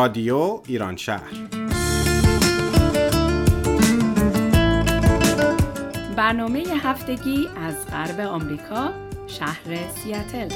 رادیو 0.00 0.60
ایران 0.66 0.96
شهر. 0.96 1.30
برنامه 6.16 6.64
هفتگی 6.82 7.48
از 7.56 7.86
غرب 7.86 8.20
آمریکا 8.20 8.90
شهر 9.26 9.88
سیاتل. 9.94 10.48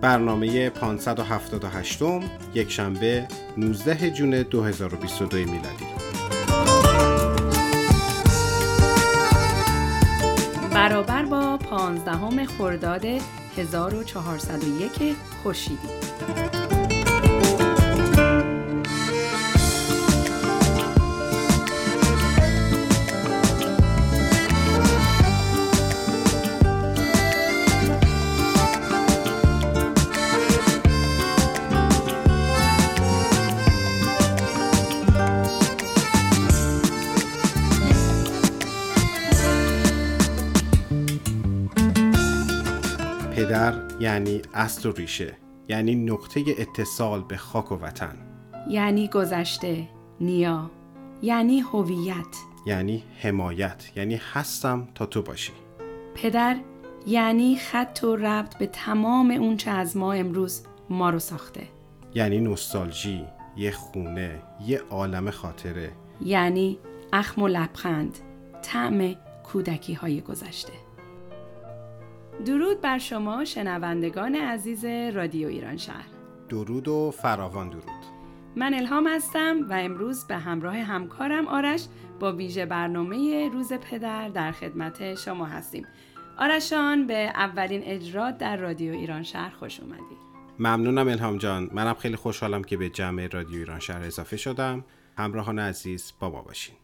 برنامه 0.00 0.70
578 0.70 2.02
یک 2.54 2.70
شنبه 2.70 3.28
19 3.56 4.10
جون 4.10 4.42
2022 4.42 5.36
میلادی. 5.36 5.86
برابر 10.74 11.24
با 11.24 11.56
15 11.56 12.46
خرداد 12.46 13.06
1401 13.58 15.16
خورشیدی. 15.42 16.05
پدر 43.46 43.74
یعنی 44.00 44.42
اصل 44.54 44.88
و 44.88 44.92
ریشه 44.92 45.36
یعنی 45.68 45.94
نقطه 45.94 46.44
اتصال 46.58 47.22
به 47.22 47.36
خاک 47.36 47.72
و 47.72 47.74
وطن. 47.74 48.16
یعنی 48.68 49.08
گذشته 49.08 49.88
نیا. 50.20 50.70
یعنی 51.22 51.60
هویت. 51.60 52.36
یعنی 52.66 53.04
حمایت 53.22 53.90
یعنی 53.96 54.20
هستم 54.32 54.88
تا 54.94 55.06
تو 55.06 55.22
باشی. 55.22 55.52
پدر 56.14 56.56
یعنی 57.06 57.56
خط 57.56 58.04
و 58.04 58.16
ربط 58.16 58.58
به 58.58 58.66
تمام 58.66 59.30
اون 59.30 59.56
چه 59.56 59.70
از 59.70 59.96
ما 59.96 60.12
امروز 60.12 60.62
ما 60.90 61.10
رو 61.10 61.18
ساخته. 61.18 61.62
یعنی 62.14 62.40
نوستالژی 62.40 63.24
یه 63.56 63.70
خونه 63.70 64.42
یه 64.66 64.82
عالم 64.90 65.30
خاطره. 65.30 65.92
یعنی 66.20 66.78
اخم 67.12 67.42
و 67.42 67.48
لبخند 67.48 68.18
طعم 68.62 69.14
کودکی 69.44 69.94
های 69.94 70.20
گذشته. 70.20 70.85
درود 72.44 72.80
بر 72.80 72.98
شما 72.98 73.44
شنوندگان 73.44 74.34
عزیز 74.34 74.84
رادیو 74.84 75.48
ایران 75.48 75.76
شهر. 75.76 76.06
درود 76.48 76.88
و 76.88 77.10
فراوان 77.10 77.68
درود. 77.68 77.84
من 78.56 78.74
الهام 78.74 79.06
هستم 79.06 79.56
و 79.70 79.72
امروز 79.72 80.24
به 80.24 80.36
همراه 80.36 80.76
همکارم 80.76 81.48
آرش 81.48 81.86
با 82.20 82.32
ویژه 82.32 82.66
برنامه 82.66 83.48
روز 83.52 83.72
پدر 83.72 84.28
در 84.28 84.52
خدمت 84.52 85.14
شما 85.14 85.44
هستیم. 85.44 85.86
آرشان 86.38 87.06
به 87.06 87.14
اولین 87.14 87.82
اجرات 87.84 88.38
در 88.38 88.56
رادیو 88.56 88.92
ایران 88.92 89.22
شهر 89.22 89.50
خوش 89.50 89.80
اومدی. 89.80 90.16
ممنونم 90.58 91.08
الهام 91.08 91.38
جان. 91.38 91.70
منم 91.72 91.94
خیلی 91.94 92.16
خوشحالم 92.16 92.64
که 92.64 92.76
به 92.76 92.88
جمع 92.88 93.26
رادیو 93.26 93.58
ایران 93.58 93.80
شهر 93.80 94.02
اضافه 94.02 94.36
شدم. 94.36 94.84
همراهان 95.18 95.58
عزیز 95.58 96.12
با 96.20 96.30
ما 96.30 96.42
باشین. 96.42 96.74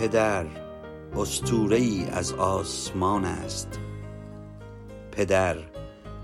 پدر 0.00 0.46
اسطوره 1.16 1.76
ای 1.76 2.06
از 2.12 2.32
آسمان 2.32 3.24
است. 3.24 3.78
پدر 5.12 5.56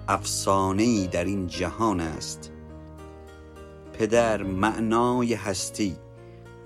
افسانه 0.08 0.82
ای 0.82 1.06
در 1.06 1.24
این 1.24 1.46
جهان 1.46 2.00
است. 2.00 2.52
پدر 3.98 4.42
معنای 4.42 5.34
هستی 5.34 5.96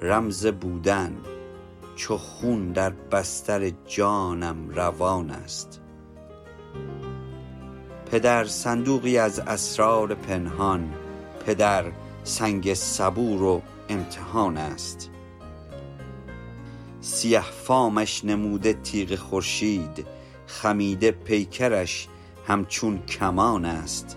رمز 0.03 0.47
بودن 0.47 1.17
چو 1.97 2.17
خون 2.17 2.73
در 2.73 2.91
بستر 2.91 3.71
جانم 3.87 4.69
روان 4.69 5.31
است. 5.31 5.81
پدر 8.11 8.45
صندوقی 8.45 9.19
از 9.19 9.39
اسرار 9.39 10.15
پنهان 10.15 10.95
پدر 11.47 11.85
سنگ 12.25 12.75
صبور 12.75 13.43
و 13.43 13.63
امتحان 13.89 14.57
است. 14.57 15.11
سیه 17.07 17.41
فامش 17.41 18.25
نموده 18.25 18.73
تیغ 18.73 19.15
خورشید 19.15 20.07
خمیده 20.47 21.11
پیکرش 21.11 22.09
همچون 22.47 23.03
کمان 23.03 23.65
است. 23.65 24.17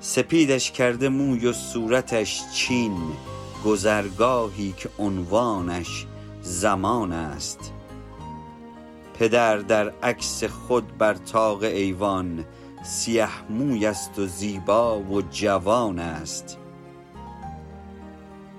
سپیدش 0.00 0.70
کرده 0.70 1.08
موی 1.08 1.46
و 1.46 1.52
صورتش 1.52 2.42
چین 2.54 2.96
گذرگاهی 3.64 4.74
که 4.76 4.88
عنوانش 4.98 6.06
زمان 6.42 7.12
است. 7.12 7.72
پدر 9.18 9.56
در 9.58 9.92
عکس 10.02 10.44
خود 10.44 10.98
بر 10.98 11.14
طاق 11.14 11.62
ایوان 11.62 12.44
سیه 12.84 13.50
موی 13.50 13.86
است 13.86 14.18
و 14.18 14.26
زیبا 14.26 15.00
و 15.00 15.22
جوان 15.22 15.98
است. 15.98 16.58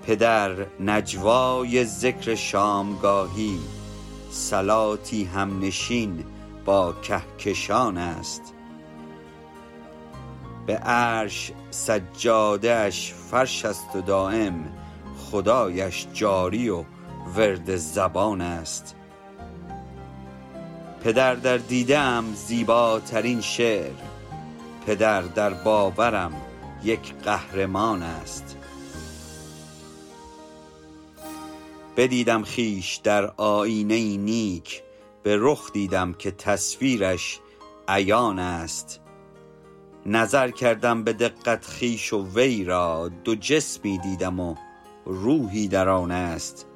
پدر 0.06 0.66
نجوای 0.80 1.84
ذکر 1.84 2.34
شامگاهی 2.34 3.58
صلاتی 4.30 5.24
همنشین 5.24 6.24
با 6.64 6.92
کهکشان 6.92 7.98
است. 7.98 8.42
به 10.66 10.76
عرش 10.76 11.52
سجاده 11.70 12.74
اش 12.74 13.12
فرش 13.30 13.64
است 13.64 13.96
و 13.96 14.00
دایم 14.00 14.72
خدایش 15.18 16.06
جاری 16.12 16.68
و 16.68 16.84
ورد 17.36 17.76
زبان 17.76 18.40
است. 18.40 18.94
پدر 21.04 21.34
در 21.34 21.56
دیده 21.56 21.98
ام 21.98 22.34
زیباترین 22.34 23.40
شعر 23.40 23.94
پدر 24.86 25.22
در 25.22 25.54
باورم 25.54 26.32
یک 26.82 27.14
قهرمان 27.24 28.02
است. 28.02 28.56
بدیدم 31.96 32.42
خیش 32.42 32.96
در 32.96 33.32
آینه 33.36 34.16
نیک 34.16 34.82
به 35.22 35.36
رخ 35.40 35.72
دیدم 35.72 36.12
که 36.12 36.30
تصویرش 36.30 37.40
عیان 37.88 38.38
است. 38.38 39.00
نظر 40.06 40.50
کردم 40.50 41.04
به 41.04 41.12
دقت 41.12 41.66
خیش 41.66 42.12
و 42.12 42.26
وی 42.34 42.64
را 42.64 43.10
دو 43.24 43.34
جسمی 43.34 43.98
دیدم 43.98 44.40
و 44.40 44.54
روحی 45.04 45.68
در 45.68 45.88
آن 45.88 46.10
است. 46.10 46.66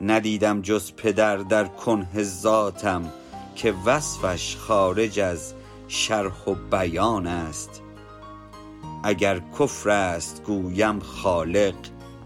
ندیدم 0.00 0.62
جز 0.62 0.92
پدر 0.92 1.36
در 1.36 1.64
کنه 1.64 2.22
ذاتم 2.22 3.12
که 3.54 3.74
وصفش 3.86 4.56
خارج 4.56 5.20
از 5.20 5.54
شرح 5.88 6.44
و 6.44 6.54
بیان 6.54 7.26
است. 7.26 7.82
اگر 9.04 9.40
کفر 9.58 9.90
است 9.90 10.42
گویم 10.44 11.00
خالق 11.00 11.74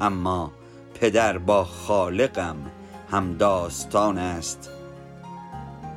اما 0.00 0.52
پدر 1.02 1.38
با 1.38 1.64
خالقم 1.64 2.56
هم 3.10 3.36
داستان 3.36 4.18
است. 4.18 4.70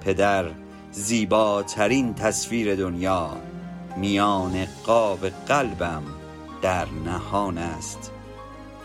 پدر 0.06 0.46
زیباترین 0.92 2.13
تصویر 2.13 2.75
دنیا 2.75 3.30
میان 3.98 4.68
قاب 4.86 5.28
قلبم 5.28 6.04
در 6.62 6.86
نهان 7.06 7.57
است. 7.57 8.12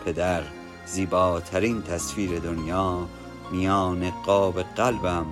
پدر 0.05 0.41
زیباترین 0.85 1.81
تصویر 1.81 2.39
دنیا 2.39 3.07
میان 3.51 4.09
قاب 4.25 4.61
قلبم 4.61 5.25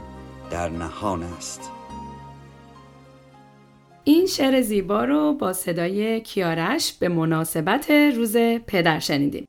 در 0.52 0.70
نهان 0.70 1.24
است. 1.24 1.72
این 4.04 4.26
شعر 4.26 4.62
زیبا 4.62 5.04
رو 5.04 5.34
با 5.34 5.54
صدای 5.54 6.22
کیارش 6.22 6.94
به 6.94 7.10
مناسبت 7.10 7.92
روز 7.92 8.38
پدر 8.68 9.00
شنیدیم. 9.00 9.46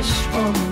wish 0.00 0.12
for. 0.32 0.69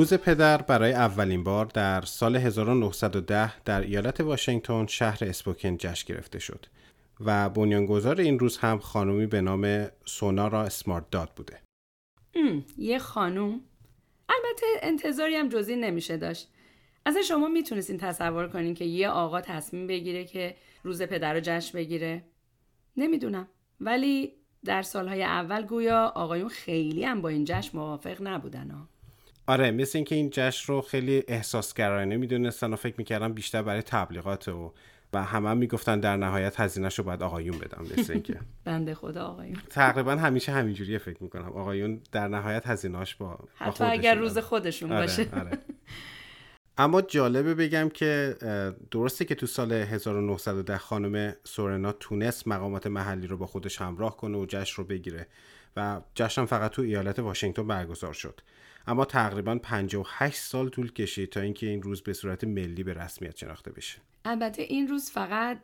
روز 0.00 0.14
پدر 0.14 0.62
برای 0.62 0.92
اولین 0.92 1.44
بار 1.44 1.66
در 1.66 2.00
سال 2.00 2.36
1910 2.36 3.60
در 3.60 3.80
ایالت 3.80 4.20
واشنگتن 4.20 4.86
شهر 4.86 5.18
اسپوکن 5.22 5.76
جشن 5.76 6.14
گرفته 6.14 6.38
شد 6.38 6.66
و 7.20 7.50
بنیانگذار 7.50 8.20
این 8.20 8.38
روز 8.38 8.58
هم 8.58 8.78
خانومی 8.78 9.26
به 9.26 9.40
نام 9.40 9.88
سونارا 10.04 10.62
اسمارت 10.62 11.10
داد 11.10 11.30
بوده. 11.36 11.60
ام، 12.34 12.64
یه 12.78 12.98
خانوم 12.98 13.60
البته 14.28 14.66
انتظاری 14.82 15.36
هم 15.36 15.48
جزی 15.48 15.76
نمیشه 15.76 16.16
داشت 16.16 16.48
اصلا 17.06 17.22
شما 17.22 17.48
می‌تونستین 17.48 17.98
تصور 17.98 18.48
کنین 18.48 18.74
که 18.74 18.84
یه 18.84 19.08
آقا 19.08 19.40
تصمیم 19.40 19.86
بگیره 19.86 20.24
که 20.24 20.56
روز 20.82 21.02
پدر 21.02 21.34
رو 21.34 21.40
جشن 21.42 21.78
بگیره 21.78 22.24
نمی‌دونم 22.96 23.48
ولی 23.80 24.32
در 24.64 24.82
سالهای 24.82 25.22
اول 25.22 25.62
گویا 25.62 26.12
آقایون 26.14 26.48
خیلی 26.48 27.04
هم 27.04 27.22
با 27.22 27.28
این 27.28 27.44
جشن 27.44 27.78
موافق 27.78 28.22
نبودن 28.22 28.70
ها. 28.70 28.89
آره 29.50 29.70
مثل 29.70 29.98
اینکه 29.98 30.14
این 30.14 30.30
جشن 30.32 30.72
رو 30.72 30.80
خیلی 30.80 31.24
احساسگرایانه 31.28 32.16
می‌دونستن 32.16 32.72
و 32.72 32.76
فکر 32.76 32.94
می‌کردن 32.98 33.32
بیشتر 33.32 33.62
برای 33.62 33.82
تبلیغات 33.82 34.48
و 34.48 34.72
و 35.12 35.24
همه 35.24 35.48
هم 35.48 35.56
می‌گفتن 35.56 36.00
در 36.00 36.16
نهایت 36.16 36.60
هزینهش 36.60 36.98
رو 36.98 37.04
باید 37.04 37.22
آقایون 37.22 37.58
بدن 37.58 37.82
مثل 37.82 38.12
اینکه. 38.12 38.40
بنده 38.64 38.94
خدا 38.94 39.26
آقایون. 39.26 39.56
تقریبا 39.70 40.12
همیشه 40.16 40.52
همینجوریه 40.52 40.98
فکر 40.98 41.22
می‌کنم. 41.22 41.48
آقایون 41.52 42.00
در 42.12 42.28
نهایت 42.28 42.66
هزینهاش 42.66 43.14
با, 43.14 43.38
حتی 43.54 43.84
اگر. 43.84 44.14
روز 44.14 44.38
خودشون 44.38 44.92
آره، 44.92 45.00
باشه. 45.00 45.28
آره. 45.32 45.50
اما 46.78 47.02
جالبه 47.02 47.54
بگم 47.54 47.88
که 47.88 48.36
درسته 48.90 49.24
که 49.24 49.34
تو 49.34 49.46
سال 49.46 49.72
1910 49.72 50.78
خانم 50.78 51.34
سورنا 51.44 51.92
تونست 51.92 52.48
مقامات 52.48 52.86
محلی 52.86 53.26
رو 53.26 53.36
با 53.36 53.46
خودش 53.46 53.80
همراه 53.80 54.16
کنه 54.16 54.38
و 54.38 54.46
جشن 54.46 54.82
رو 54.82 54.88
بگیره 54.88 55.26
و 55.76 56.00
جشن 56.14 56.44
فقط 56.44 56.70
تو 56.70 56.82
ایالت 56.82 57.18
واشنگتن 57.18 57.66
برگزار 57.66 58.12
شد. 58.12 58.40
اما 58.86 59.04
تقریبا 59.04 59.58
58 59.62 60.36
سال 60.36 60.68
طول 60.68 60.92
کشید 60.92 61.30
تا 61.30 61.40
اینکه 61.40 61.66
این 61.66 61.82
روز 61.82 62.02
به 62.02 62.12
صورت 62.12 62.44
ملی 62.44 62.82
به 62.82 62.94
رسمیت 62.94 63.36
شناخته 63.36 63.72
بشه 63.72 63.98
البته 64.24 64.62
این 64.62 64.88
روز 64.88 65.10
فقط 65.10 65.62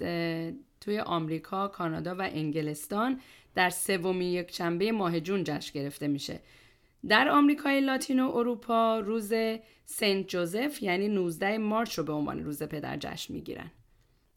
توی 0.81 0.99
آمریکا، 0.99 1.69
کانادا 1.69 2.15
و 2.15 2.23
انگلستان 2.23 3.21
در 3.55 3.71
سومین 3.71 4.33
یک 4.33 4.55
شنبه 4.55 4.93
ماه 4.93 5.21
جون 5.21 5.45
جشن 5.45 5.81
گرفته 5.81 6.09
میشه. 6.09 6.41
در 7.09 7.29
آمریکای 7.29 7.81
لاتین 7.81 8.21
و 8.21 8.37
اروپا 8.37 8.99
روز 8.99 9.33
سنت 9.85 10.27
جوزف 10.29 10.83
یعنی 10.83 11.09
19 11.09 11.59
مارچ 11.59 11.99
رو 11.99 12.05
به 12.05 12.13
عنوان 12.13 12.45
روز 12.45 12.63
پدر 12.63 12.97
جشن 12.97 13.35
می‌گیرن. 13.35 13.71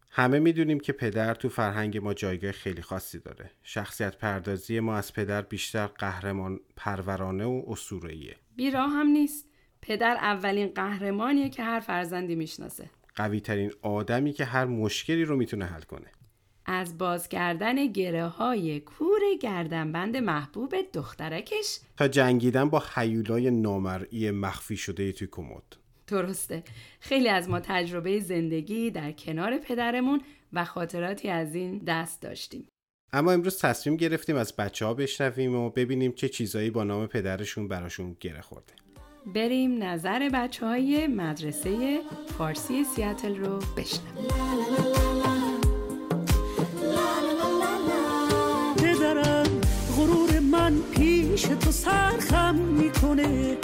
همه 0.09 0.39
می‌دونیم 0.39 0.79
که 0.79 0.93
پدر 0.93 1.33
تو 1.33 1.49
فرهنگ 1.49 1.97
ما 1.97 2.13
جایگاه 2.13 2.51
خیلی 2.51 2.81
خاصی 2.81 3.19
داره 3.19 3.51
شخصیت 3.63 4.17
پردازی 4.17 4.79
ما 4.79 4.95
از 4.95 5.13
پدر 5.13 5.41
بیشتر 5.41 5.87
قهرمان 5.87 6.59
پرورانه 6.75 7.45
و 7.45 7.63
اسطوره‌ایه 7.67 8.35
بیرا 8.55 8.87
هم 8.87 9.07
نیست. 9.07 9.45
پدر 9.81 10.15
اولین 10.15 10.67
قهرمانیه 10.67 11.49
که 11.49 11.63
هر 11.63 11.79
فرزندی 11.79 12.35
می‌شناسه. 12.35 12.89
قوی 13.15 13.39
ترین 13.39 13.71
آدمی 13.81 14.33
که 14.33 14.45
هر 14.45 14.65
مشکلی 14.65 15.25
رو 15.25 15.35
می‌تونه 15.35 15.65
حل 15.65 15.81
کنه 15.81 16.07
از 16.65 16.97
باز 16.97 17.29
کردن 17.29 17.87
گره 17.87 18.27
های 18.27 18.79
کور 18.79 19.19
گردنبند 19.41 20.17
محبوب 20.17 20.75
دخترکش 20.93 21.79
تا 21.97 22.07
جنگیدن 22.07 22.69
با 22.69 22.83
حیولای 22.93 23.51
نامرئی 23.51 24.31
مخفی 24.31 24.77
شده 24.77 25.11
توی 25.11 25.27
کمد 25.31 25.75
درسته. 26.09 26.63
خیلی 26.99 27.29
از 27.29 27.49
ما 27.49 27.59
تجربه 27.59 28.19
زندگی 28.19 28.91
در 28.91 29.11
کنار 29.11 29.57
پدرمون 29.57 30.21
و 30.53 30.65
خاطراتی 30.65 31.29
از 31.29 31.55
این 31.55 31.77
دست 31.87 32.21
داشتیم. 32.21 32.67
اما 33.13 33.31
امروز 33.31 33.59
تصمیم 33.59 33.95
گرفتیم 33.95 34.35
از 34.35 34.55
بچه 34.55 34.85
ها 34.85 34.93
بشنویم 34.93 35.55
و 35.55 35.69
ببینیم 35.69 36.11
چه 36.11 36.29
چیزایی 36.29 36.69
با 36.69 36.83
نام 36.83 37.07
پدرشون 37.07 37.67
براشون 37.67 38.15
گره 38.19 38.41
خورده. 38.41 38.73
بریم 39.35 39.83
نظر 39.83 40.29
بچه 40.33 40.65
های 40.65 41.07
مدرسه 41.07 41.99
فارسی 42.37 42.83
سیاتل 42.83 43.35
رو 43.35 43.59
بشنویم. 43.77 44.29
پدرم 48.77 49.61
غرور 49.97 50.39
من 50.39 50.73
پیش 50.91 51.41
تو 51.41 51.71
سرخم 51.71 52.55
می‌کنه. 52.55 53.57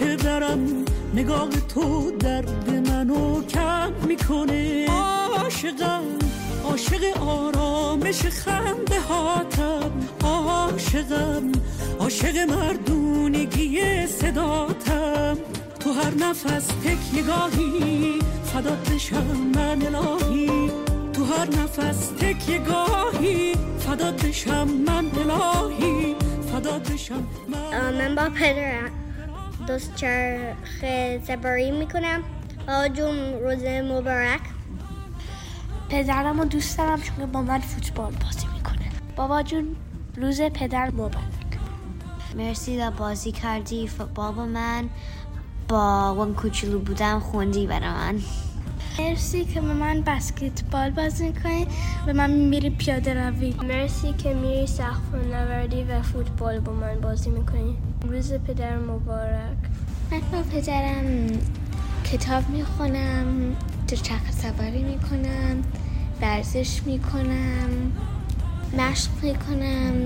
پدرم 0.00 0.84
نگاه 1.14 1.48
تو 1.48 2.10
درد 2.10 2.70
منو 2.90 3.44
کم 3.44 3.92
می‌کنه. 4.06 4.86
عاشقم 4.88 6.04
عاشق 6.64 7.22
آرامش 7.22 8.26
خنده 8.26 9.00
هاتم. 9.00 9.90
عاشقم 10.24 11.52
عاشق 11.98 12.36
مردونگی 12.38 14.06
صداتم. 14.06 15.36
تو 15.80 15.92
هر 15.92 16.14
نفس 16.14 16.66
تکیگاهی 16.66 18.18
فدات 18.44 18.90
بشم 18.90 19.26
من 19.54 19.82
الهی. 19.82 20.70
تو 21.12 21.24
هر 21.24 21.48
نفس 21.50 22.08
تکیه 22.08 22.58
گاهی 22.58 23.54
فدات 23.78 24.26
بشم 24.26 24.68
من 24.68 25.10
الهی. 25.18 26.16
فدات 26.52 26.92
بشم 26.92 27.26
من 27.48 27.94
من 27.94 28.14
با 28.14 28.30
پدرم. 28.30 28.99
دوست 29.70 29.94
چرخ 29.94 30.84
زبری 31.26 31.70
می‌کنم. 31.70 32.22
جون 32.94 33.32
روز 33.42 33.64
مبارک. 33.64 34.40
پدرم 35.88 36.40
رو 36.40 36.44
دوست 36.44 36.78
دارم 36.78 37.00
چون 37.02 37.26
با 37.26 37.42
من 37.42 37.58
فوتبال 37.58 38.12
بازی 38.12 38.46
می‌کنه. 38.54 38.90
بابا 39.16 39.42
جون 39.42 39.76
روز 40.16 40.40
پدر 40.40 40.90
مبارک. 40.90 41.14
مرسی 42.36 42.76
دا 42.76 42.90
بازی 42.90 43.32
کردی. 43.32 43.88
فوتبال 43.88 44.32
با 44.32 44.46
من 44.46 44.88
با 45.68 46.14
وان 46.14 46.34
کوچولو 46.34 46.78
بودم 46.78 47.18
خوندی 47.18 47.66
برای 47.66 47.90
من. 47.90 48.18
مرسی 48.98 49.44
که 49.44 49.60
به 49.60 49.72
من 49.72 50.00
بسکتبال 50.00 50.90
بازی 50.90 51.26
می‌کنی. 51.26 51.66
به 52.06 52.12
من 52.12 52.30
میری 52.30 52.70
پیاده 52.70 53.28
روی. 53.28 53.54
مرسی 53.62 54.12
که 54.12 54.34
میری 54.34 54.66
سقف 54.66 55.14
نوردی 55.14 55.82
و 55.82 56.02
فوتبال 56.02 56.60
با 56.60 56.72
من 56.72 57.00
بازی 57.00 57.30
می‌کنی. 57.30 57.76
روز 58.08 58.32
پدر 58.32 58.78
مبارک. 58.78 59.56
من 60.12 60.20
با 60.32 60.42
پدرم 60.42 61.26
کتاب 62.04 62.48
می‌خونم 62.48 63.56
دوچرخه 63.88 64.32
سواری 64.32 64.82
می‌کنم 64.82 65.62
ورزش 66.20 66.82
می‌کنم 66.86 67.92
مشق 68.78 69.10
می‌کنم 69.22 70.04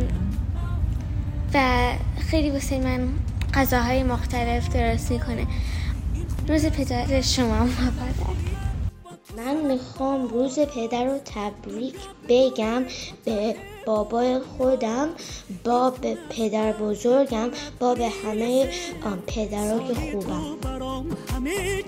و 1.54 1.90
خیلی 2.18 2.50
واسه 2.50 2.78
من 2.78 3.08
غذاهای 3.54 4.02
مختلف 4.02 4.68
درست 4.68 5.10
می‌کنه. 5.10 5.46
روز 6.48 6.66
پدر 6.66 7.20
شما 7.20 7.64
مبارک. 7.64 8.36
من 9.36 9.72
می‌خوام 9.72 10.28
روز 10.28 10.58
پدر 10.58 11.04
رو 11.04 11.18
تبریک 11.24 11.94
بگم 12.28 12.82
به 13.24 13.56
بابای 13.86 14.38
خودم 14.38 15.08
باب 15.64 16.14
پدر 16.30 16.72
بزرگم 16.72 17.50
باب 17.78 18.00
همه 18.00 18.68
پدرها 19.26 19.78
که 19.88 19.94
خوبم 19.94 20.56
همه 21.34 21.82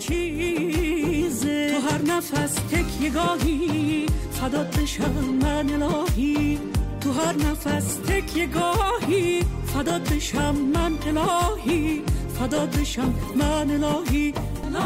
تو 1.69 1.81
هر 1.89 2.03
نفس 2.03 2.55
تکیه 2.55 3.11
گاهی 3.11 4.07
فدات 4.31 4.81
بشم 4.81 5.13
من 5.43 5.83
الهی. 5.83 6.59
تو 7.01 7.13
هر 7.13 7.37
نفس 7.37 7.97
تکیه 7.97 8.47
گاهی 8.47 9.43
فدات 9.67 10.13
بشم 10.13 10.55
من 10.55 10.93
الهی. 11.07 12.03
فدات 12.39 12.79
بشم 12.79 13.15
من 13.35 13.85
الهی. 13.85 14.35
لا 14.73 14.79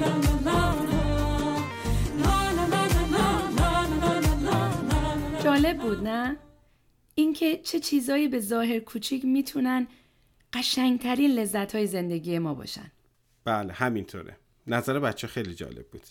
لا 0.00 0.08
لا 0.44 0.90
لا. 0.90 1.03
جالب 5.44 5.78
بود 5.78 6.08
نه؟ 6.08 6.36
اینکه 7.14 7.56
چه 7.56 7.80
چیزایی 7.80 8.28
به 8.28 8.40
ظاهر 8.40 8.78
کوچیک 8.78 9.24
می‌تونن 9.24 9.86
قشنگترین 10.52 11.30
لذت 11.30 11.74
های 11.74 11.86
زندگی 11.86 12.38
ما 12.38 12.54
باشن. 12.54 12.92
بله 13.44 13.72
همینطوره. 13.72 14.36
نظر 14.66 14.98
بچه 14.98 15.26
خیلی 15.26 15.54
جالب 15.54 15.86
بود. 15.86 16.02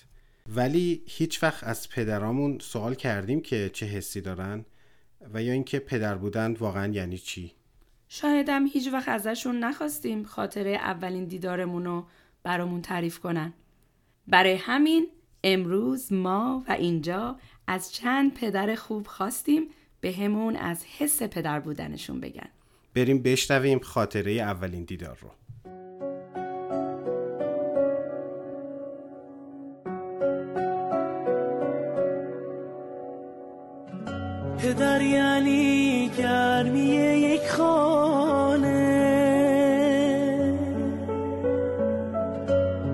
ولی 0.56 1.04
هیچ 1.08 1.44
وقت 1.44 1.64
از 1.64 1.90
پدرامون 1.90 2.60
سوال 2.60 2.96
کردیم 2.96 3.42
که 3.42 3.70
چه 3.74 3.86
حسی 3.86 4.22
دارن 4.22 4.66
و 5.34 5.44
یا 5.44 5.54
اینکه 5.54 5.80
پدر 5.80 6.16
بودن 6.16 6.54
واقعا 6.54 6.94
یعنی 6.94 7.18
چی. 7.18 7.52
شایدم 8.10 8.66
هیچ 8.66 8.88
وقت 8.94 9.10
ازشون 9.10 9.60
نخواستیم 9.60 10.24
خاطره 10.24 10.72
اولین 10.72 11.26
دیدارمون 11.26 11.86
رو 11.86 12.06
برامون 12.44 12.82
تعریف 12.82 13.20
کنن. 13.20 13.54
برای 14.28 14.54
همین 14.54 15.08
امروز 15.44 16.14
ما 16.14 16.64
و 16.68 16.72
اینجا 16.72 17.40
از 17.68 17.94
چند 17.94 18.34
پدر 18.34 18.76
خوب 18.76 19.08
خواستیم 19.08 19.68
به 20.02 20.12
همون 20.12 20.56
از 20.56 20.86
حس 20.98 21.24
پدر 21.24 21.60
بودنشون 21.60 22.20
بگن. 22.20 22.50
بریم 22.96 23.22
بشنویم 23.22 23.80
خاطره 23.80 24.32
اولین 24.32 24.84
دیدار 24.84 25.18
رو. 25.22 25.30
پدر 34.58 35.02
یعنی 35.02 36.12
گرمی 36.18 36.80
یک 36.80 37.48
خانه. 37.48 38.94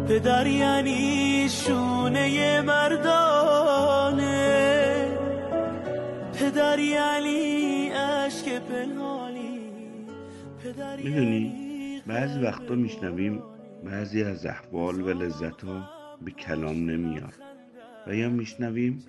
پدر 0.07 0.47
یعنی 0.47 1.49
شونه 1.49 2.61
مردانه 2.61 3.18
پدر 6.79 6.85
یعنی 6.85 7.89
عشق 7.89 8.59
پنهانی. 8.59 9.59
پدر 10.63 10.97
می‌دونی 10.97 12.01
بعضی 12.07 12.39
وقتا 12.39 12.75
میشنویم 12.75 13.43
بعضی 13.83 14.23
از 14.23 14.45
احوال 14.45 15.01
و 15.01 15.09
لذت 15.09 15.61
ها 15.61 15.89
به 16.21 16.31
کلام 16.31 16.89
نمیاد. 16.89 17.33
و 18.07 18.15
یا 18.15 18.29
میشنویم 18.29 19.03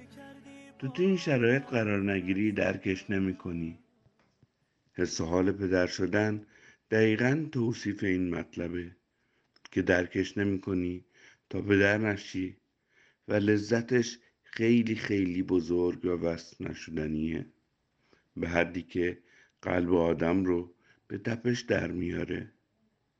تو 0.78 0.88
تو 0.88 1.02
این 1.02 1.16
شرایط 1.16 1.62
قرار 1.62 2.12
نگیری 2.12 2.52
درکش 2.52 3.10
نمی 3.10 3.34
کنی 3.34 3.78
حس 4.92 5.20
و 5.20 5.24
حال 5.24 5.52
پدر 5.52 5.86
شدن 5.86 6.46
دقیقا 6.90 7.46
توصیف 7.52 8.04
این 8.04 8.34
مطلبه 8.34 8.90
که 9.72 9.82
درکش 9.82 10.38
نمی 10.38 10.60
کنی 10.60 11.04
تا 11.50 11.62
پدر 11.62 11.98
نشی 11.98 12.56
و 13.28 13.34
لذتش 13.34 14.18
خیلی 14.42 14.94
خیلی 14.94 15.42
بزرگ 15.42 16.04
و 16.04 16.08
وصف 16.08 16.60
نشدنیه. 16.60 17.46
به 18.40 18.48
حدی 18.48 18.82
که 18.82 19.18
قلب 19.62 19.94
آدم 19.94 20.44
رو 20.44 20.74
به 21.08 21.18
تپش 21.18 21.60
در 21.60 21.90
میاره 21.90 22.52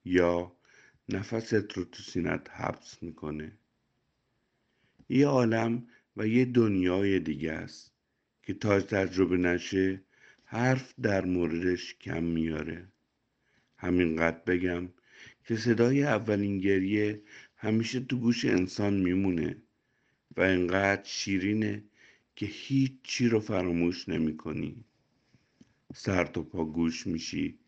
یا 0.05 0.57
نفست 1.09 1.55
رو 1.79 1.85
تو 1.85 2.03
سینت 2.03 2.50
حبس 2.50 3.03
می‌کنه 3.03 3.53
یه 5.09 5.27
عالم 5.27 5.87
و 6.17 6.27
یه 6.27 6.45
دنیای 6.45 7.19
دیگه 7.19 7.53
است 7.53 7.93
که 8.43 8.55
تا 8.55 8.81
تجربه 8.81 9.37
نشه 9.37 10.03
حرف 10.45 10.95
در 11.03 11.25
موردش 11.25 11.95
کم 11.95 12.25
میاره 12.25 12.89
همینقدر 13.77 14.39
بگم 14.47 14.89
که 15.45 15.57
صدای 15.57 16.03
اولین 16.03 16.59
گریه 16.59 17.23
همیشه 17.57 18.00
تو 18.00 18.19
گوش 18.19 18.45
انسان 18.45 18.95
میمونه 18.95 19.57
و 20.37 20.41
انقدر 20.41 21.05
شیرینه 21.05 21.85
که 22.37 22.47
هیچ 22.47 22.93
چی 23.03 23.29
رو 23.29 23.41
فراموش 23.41 24.09
نمی 24.09 24.37
کنی. 24.37 24.85
سر 25.95 26.25
تا 26.25 26.43
پا 26.43 26.65
گوش 26.65 27.07
میشی 27.07 27.59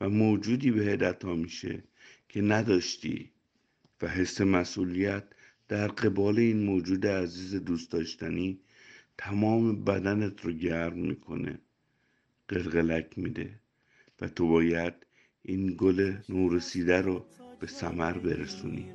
و 0.00 0.08
موجودی 0.08 0.70
به 0.70 1.06
عطا 1.06 1.34
میشه 1.34 1.82
که 2.28 2.40
نداشتی 2.42 3.30
و 4.02 4.08
حس 4.08 4.40
مسئولیت 4.40 5.24
در 5.68 5.88
قبال 5.88 6.38
این 6.38 6.64
موجود 6.64 7.06
عزیز 7.06 7.54
دوست 7.54 7.92
داشتنی 7.92 8.60
تمام 9.18 9.84
بدنت 9.84 10.44
رو 10.44 10.52
گرم 10.52 10.98
می‌کنه 10.98 11.58
قلقلک 12.48 13.18
میده 13.18 13.60
و 14.20 14.28
تو 14.28 14.48
باید 14.48 14.94
این 15.42 15.74
گل 15.78 16.16
نورسیده 16.28 17.00
رو 17.00 17.26
به 17.60 17.66
ثمر 17.66 18.12
برسونی. 18.12 18.86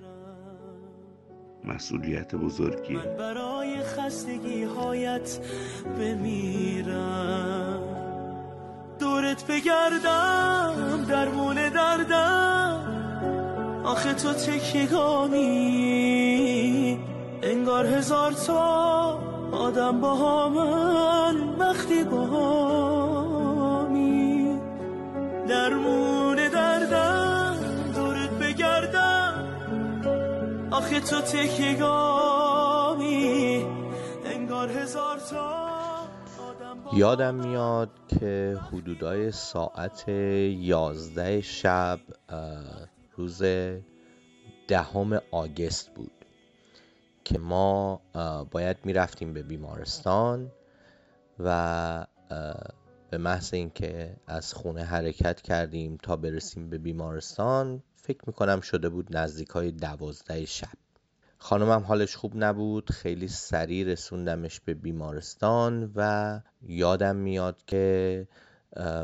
مسئولیت 1.63 2.35
بزرگیه. 2.35 2.97
من 2.97 3.17
برای 3.17 3.83
خستگی 3.83 4.63
هایت 4.63 5.39
بمیرم. 5.99 7.82
دورت 9.33 9.47
بگردم 9.47 11.05
درمون 11.09 11.69
دردم. 11.69 12.79
آخه 13.83 14.13
تو 14.13 14.33
تکیگامی. 14.33 15.39
انگار 17.43 17.85
هزار 17.85 18.31
تا 18.31 19.19
آدم 19.51 20.01
با 20.01 20.49
من 20.49 21.55
وقتی 21.59 22.03
با 22.03 22.25
همی 23.85 24.59
درمون 25.47 26.35
دردم 26.35 27.55
دورت 27.95 28.29
بگردم. 28.29 29.47
آخه 30.71 30.99
تو 30.99 31.21
تکیگامی. 31.21 32.43
انگار 34.25 34.69
هزار 34.69 35.17
تا 35.31 35.42
یادم 36.95 37.35
میاد 37.35 37.89
که 38.07 38.57
حدودای 38.71 39.31
ساعت 39.31 40.07
یازده 40.07 41.41
شب 41.41 41.99
روز 43.17 43.43
دهم 44.67 45.21
آگست 45.31 45.93
بود 45.93 46.11
که 47.23 47.39
ما 47.39 48.01
باید 48.51 48.77
می‌رفتیم 48.83 49.33
به 49.33 49.43
بیمارستان 49.43 50.51
و 51.39 52.05
به 53.09 53.17
محض 53.17 53.53
اینکه 53.53 54.15
از 54.27 54.53
خونه 54.53 54.83
حرکت 54.83 55.41
کردیم 55.41 55.97
تا 56.03 56.15
برسیم 56.15 56.69
به 56.69 56.77
بیمارستان 56.77 57.83
فکر 57.95 58.21
می‌کنم 58.27 58.61
شده 58.61 58.89
بود 58.89 59.17
نزدیک 59.17 59.49
های 59.49 59.71
دوازده 59.71 60.45
شب. 60.45 60.82
خانمم 61.43 61.83
حالش 61.83 62.15
خوب 62.15 62.31
نبود 62.35 62.91
خیلی 62.91 63.27
سریع 63.27 63.85
رسوندمش 63.85 64.59
به 64.59 64.73
بیمارستان 64.73 65.91
و 65.95 66.39
یادم 66.61 67.15
میاد 67.15 67.63
که 67.67 68.27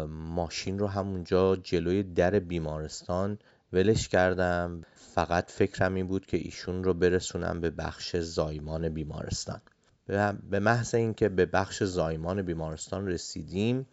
ماشین 0.09 0.79
رو 0.79 0.87
همونجا 0.87 1.55
جلوی 1.55 2.03
در 2.03 2.39
بیمارستان 2.39 3.39
ولش 3.73 4.07
کردم. 4.07 4.81
فقط 4.95 5.51
فکرم 5.51 5.95
این 5.95 6.07
بود 6.07 6.25
که 6.25 6.37
ایشون 6.37 6.83
رو 6.83 6.93
برسونم 6.93 7.61
به 7.61 7.69
بخش 7.69 8.15
زایمان 8.15 8.89
بیمارستان. 8.89 9.61
به- 10.49 10.59
محض 10.59 10.95
اینکه 10.95 11.29
به 11.29 11.45
بخش 11.45 11.83
زایمان 11.83 12.41
بیمارستان 12.41 13.07
رسیدیم 13.07 13.87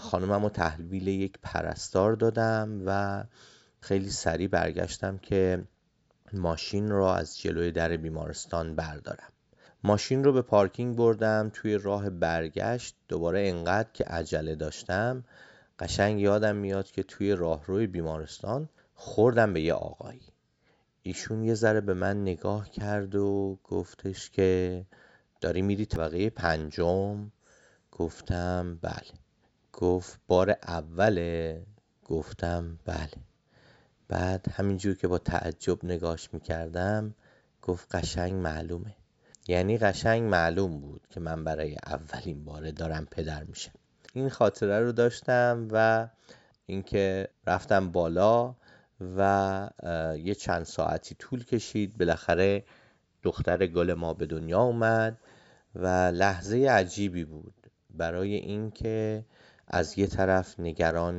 خانمم 0.00 0.42
رو 0.42 0.48
تحویل 0.48 1.08
یک 1.08 1.38
پرستار 1.42 2.12
دادم 2.12 2.82
و 2.86 3.24
خیلی 3.80 4.10
سریع 4.10 4.48
برگشتم 4.48 5.18
که 5.18 5.64
ماشین 6.32 6.90
رو 6.90 7.04
از 7.04 7.38
جلوی 7.38 7.72
در 7.72 7.96
بیمارستان 7.96 8.74
بردارم. 8.74 9.32
ماشین 9.84 10.24
رو 10.24 10.32
به 10.32 10.42
پارکینگ 10.42 10.96
بردم 10.96 11.50
توی 11.52 11.78
راه 11.78 12.10
برگشت 12.10 12.96
دوباره 13.08 13.48
انقدر 13.48 13.88
که 13.92 14.04
عجله 14.04 14.54
داشتم 14.54 15.24
قشنگ 15.78 16.20
یادم 16.20 16.56
میاد 16.56 16.90
که 16.90 17.02
توی 17.02 17.32
راهروی 17.32 17.86
بیمارستان 17.86 18.68
خوردم 18.94 19.52
به 19.52 19.60
یه 19.60 19.72
آقایی. 19.74 20.22
ایشون 21.02 21.44
یه 21.44 21.54
ذره 21.54 21.80
به 21.80 21.94
من 21.94 22.22
نگاه 22.22 22.70
کرد 22.70 23.14
و 23.14 23.58
گفتش 23.64 24.30
که 24.30 24.82
داری 25.40 25.62
میری 25.62 25.86
طبقه 25.86 26.30
پنجم؟ 26.30 27.30
گفتم 27.92 28.78
بله. 28.82 29.18
گفت 29.72 30.20
بار 30.26 30.56
اوله؟ 30.68 31.62
گفتم 32.04 32.78
بله. 32.84 33.33
بعد 34.08 34.46
همینجور 34.52 34.94
که 34.96 35.08
با 35.08 35.18
تعجب 35.18 35.84
نگاش 35.84 36.34
می‌کردم 36.34 37.14
گفت 37.62 37.94
قشنگ 37.94 38.32
معلومه. 38.32 38.96
یعنی 39.48 39.78
قشنگ 39.78 40.22
معلوم 40.22 40.80
بود 40.80 41.06
که 41.10 41.20
من 41.20 41.44
برای 41.44 41.76
اولین 41.86 42.44
باره 42.44 42.72
دارم 42.72 43.06
پدر 43.10 43.44
میشم. 43.44 43.72
این 44.12 44.28
خاطره 44.28 44.80
رو 44.80 44.92
داشتم 44.92 45.68
و 45.72 46.08
اینکه 46.66 47.28
رفتم 47.46 47.92
بالا 47.92 48.54
و 49.16 49.70
یه 50.18 50.34
چند 50.34 50.64
ساعتی 50.64 51.14
طول 51.14 51.44
کشید. 51.44 51.98
بالاخره 51.98 52.64
دختر 53.22 53.66
گل 53.66 53.92
ما 53.94 54.14
به 54.14 54.26
دنیا 54.26 54.60
اومد 54.60 55.18
و 55.74 55.86
لحظه 56.14 56.56
عجیبی 56.56 57.24
بود. 57.24 57.54
برای 57.90 58.34
اینکه 58.34 59.24
از 59.66 59.98
یه 59.98 60.06
طرف 60.06 60.60
نگران 60.60 61.18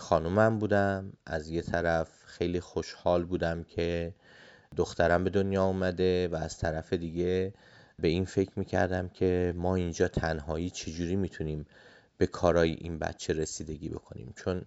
خانومم 0.00 0.58
بودم. 0.58 1.12
از 1.26 1.48
یه 1.48 1.62
طرف 1.62 2.08
خیلی 2.24 2.60
خوشحال 2.60 3.24
بودم 3.24 3.64
که 3.64 4.14
دخترم 4.76 5.24
به 5.24 5.30
دنیا 5.30 5.64
اومده 5.64 6.28
و 6.28 6.34
از 6.36 6.58
طرف 6.58 6.92
دیگه 6.92 7.54
به 7.98 8.08
این 8.08 8.24
فکر 8.24 8.50
می‌کردم 8.56 9.08
که 9.08 9.54
ما 9.56 9.74
اینجا 9.74 10.08
تنهایی 10.08 10.70
چجوری 10.70 11.16
می‌تونیم 11.16 11.66
به 12.18 12.26
کارای 12.26 12.70
این 12.70 12.98
بچه 12.98 13.32
رسیدگی 13.32 13.88
بکنیم. 13.88 14.32
چون 14.36 14.62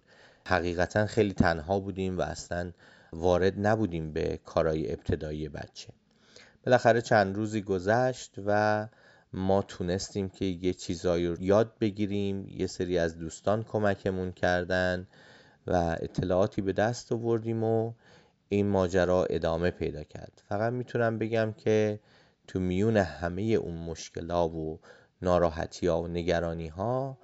حقیقتا 0.48 1.06
خیلی 1.06 1.34
تنها 1.34 1.80
بودیم 1.80 2.18
و 2.18 2.22
اصلا 2.22 2.72
وارد 3.13 3.68
نبودیم 3.68 4.13
به 4.13 4.40
کارای 4.46 4.92
ابتدایی 4.92 5.50
بچه. 5.50 5.94
بالاخره 6.66 7.02
چند 7.02 7.36
روزی 7.36 7.62
گذشت 7.62 8.36
و 8.46 8.88
ما 9.34 9.62
تونستیم 9.62 10.30
که 10.30 10.46
یه 10.46 10.74
چیزایی 10.74 11.28
رو 11.28 11.44
یاد 11.44 11.74
بگیریم 11.82 12.48
یه 12.50 12.68
سری 12.68 12.98
از 12.98 13.18
دوستان 13.18 13.63
کمکمون 13.63 14.32
کردن 14.32 15.08
و 15.68 15.98
اطلاعاتی 16.02 16.62
به 16.62 16.74
دست 16.74 17.12
آوردیم 17.12 17.63
و 17.63 17.94
این 18.50 18.68
ماجرا 18.68 19.25
ادامه 19.25 19.72
پیدا 19.72 20.04
کرد. 20.04 20.42
فقط 20.50 20.74
می‌تونم 20.74 21.18
بگم 21.18 21.54
که 21.58 22.00
تو 22.48 22.60
میون 22.60 22.98
همه 22.98 23.42
اون 23.42 23.78
مشکلا 23.78 24.50
و 24.50 24.80
ناراحتی 25.22 25.88
ها 25.88 26.02
و 26.02 26.08
نگرانی 26.08 26.68
ها 26.68 27.18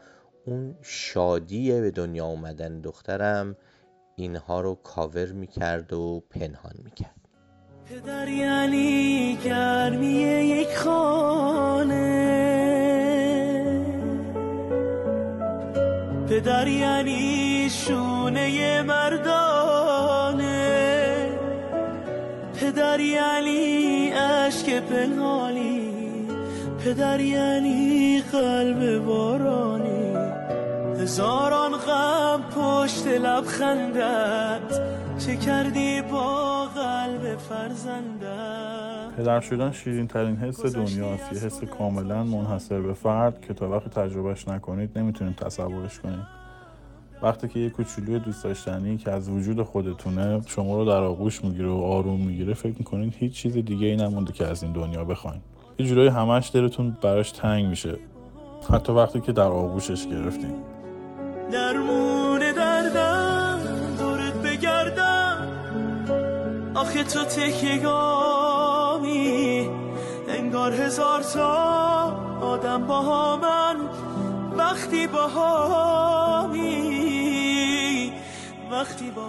اون 0.46 0.76
شادی 0.82 1.82
به 1.82 1.92
دنیا 1.92 2.26
اومدن 2.26 2.82
دخترم 2.82 3.56
اینها 4.16 4.62
رو 4.62 4.76
کاور 4.76 5.32
می‌کرد 5.32 5.94
و 5.94 6.24
پنهان 6.30 6.76
می‌کرد. 6.84 7.19
پدر 7.90 8.28
یعنی 8.28 9.38
گرمی 9.46 10.22
یک 10.44 10.78
خانه. 10.78 12.10
پدر 16.30 16.68
یعنی 16.68 17.70
شونه 17.70 18.82
مردانه. 18.82 20.50
پدر 22.62 23.00
یعنی 23.00 24.10
عشق 24.10 24.80
پنهانی. 24.80 25.92
پدر 26.86 27.20
یعنی 27.20 28.24
قلب 28.32 29.06
بارانی. 29.06 30.16
هزاران 31.02 31.72
غم 31.72 32.44
پشت 32.56 33.08
لبخندت. 33.08 34.99
چه 35.30 35.36
کردی 35.36 36.02
با 36.02 36.66
قلب 36.66 37.38
فرزندت 37.38 39.18
پدر 39.18 39.40
شدن 39.40 39.72
شیرین 39.72 40.08
ترین 40.08 40.36
حس 40.36 40.66
دنیاست 40.66 41.34
یه 41.34 41.40
حس 41.40 41.64
کاملا 41.64 42.24
منحصر 42.24 42.82
به 42.82 42.94
فرد 42.94 43.42
که 43.42 43.54
تا 43.54 43.70
وقتی 43.70 43.90
تجربهش 43.90 44.48
نکنید 44.48 45.00
نمی‌تونید 45.00 45.36
تصورش 45.36 46.00
کنید. 46.00 46.28
وقتی 47.22 47.48
که 47.48 47.60
یه 47.60 47.70
کوچولوی 47.70 48.20
دوست 48.20 48.44
داشتنی 48.44 48.98
که 48.98 49.12
از 49.12 49.30
وجود 49.30 49.64
خودتونه 49.64 50.42
شما 50.48 50.78
رو 50.78 50.86
در 50.86 51.04
آغوش 51.04 51.44
می‌گیره 51.44 51.70
و 51.70 51.82
آروم 51.82 52.20
می‌گیره 52.20 52.54
فکر 52.54 52.76
می‌کنید 52.78 53.16
هیچ 53.18 53.34
چیز 53.34 53.54
دیگه 53.54 53.88
ای 53.88 53.96
نمونده 53.96 54.34
که 54.34 54.46
از 54.48 54.64
این 54.64 54.74
دنیا 54.74 55.06
بخواین. 55.06 55.42
یه 55.80 55.86
جورایی 55.86 56.10
همش 56.10 56.52
دلتون 56.54 56.98
براش 57.02 57.32
تنگ 57.32 57.66
میشه. 57.66 57.96
حتی 58.74 58.92
وقتی 58.92 59.22
که 59.22 59.32
در 59.32 59.48
آغوشش 59.48 60.08
گرفتین. 60.08 60.56
آخه 66.90 67.04
تو 67.04 67.24
تکیگامی 67.24 68.80
انگار 70.28 70.74
هزار 70.74 71.24
تا 71.24 71.54
آدم 72.42 72.88
با 72.88 73.38
من 73.38 73.78
وقتی 74.58 75.08
با 75.08 75.28
وقتی 78.72 79.12
با 79.12 79.22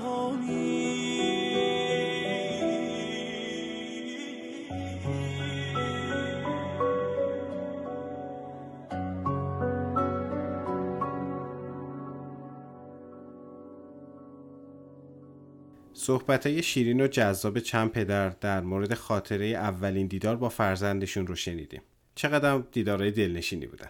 صحبت 16.11 16.61
شیرین 16.61 17.01
و 17.01 17.07
جذاب 17.07 17.59
چند 17.59 17.91
پدر 17.91 18.29
در 18.29 18.61
مورد 18.61 18.95
خاطره 18.95 19.47
اولین 19.47 20.07
دیدار 20.07 20.37
با 20.37 20.49
فرزندشون 20.49 21.27
رو 21.27 21.35
شنیدیم. 21.35 21.81
چقدر 22.15 22.59
دیدارهای 22.73 23.11
دلنشینی 23.11 23.67
بودن. 23.67 23.89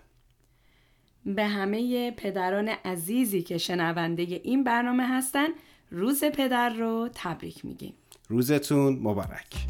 به 1.27 1.47
همه 1.47 2.11
پدران 2.11 2.69
عزیزی 2.69 3.43
که 3.43 3.59
شنونده 3.59 4.23
این 4.23 4.65
برنامه 4.65 5.09
هستن 5.09 5.49
روز 5.91 6.25
پدر 6.25 6.69
رو 6.69 7.09
تبریک 7.15 7.65
میگیم. 7.65 7.95
روزتون 8.29 8.99
مبارک. 9.03 9.67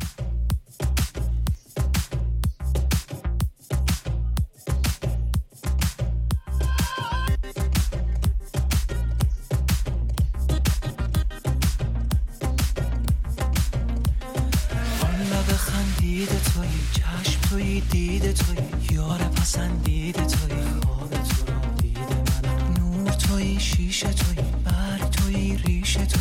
توی 17.81 18.19
دید 18.19 18.33
توی 18.33 18.57
یار 18.97 19.19
پسندید 19.19 20.15
توی 20.27 20.57
خواب 20.87 21.11
تو 21.11 21.53
را 21.53 21.75
دید 21.81 21.99
من 21.99 22.75
نور 22.79 23.13
توی 23.13 23.61
شیشه 23.61 24.13
توی 24.13 24.45
برگ 24.65 25.11
توی 25.11 25.57
ریشه 25.57 26.07
توی 26.07 26.20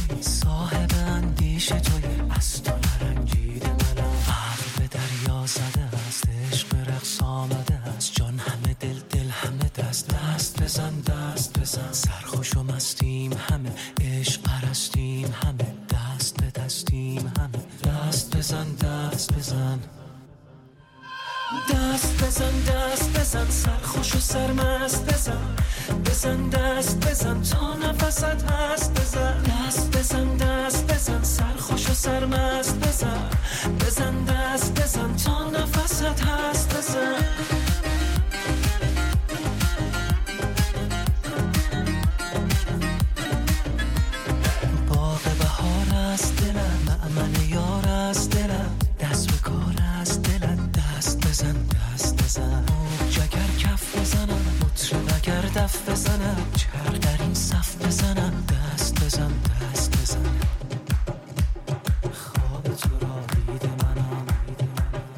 دست 26.38 27.10
بزن 27.10 27.42
تا 27.42 27.76
نفست 27.76 28.24
هست. 28.24 28.69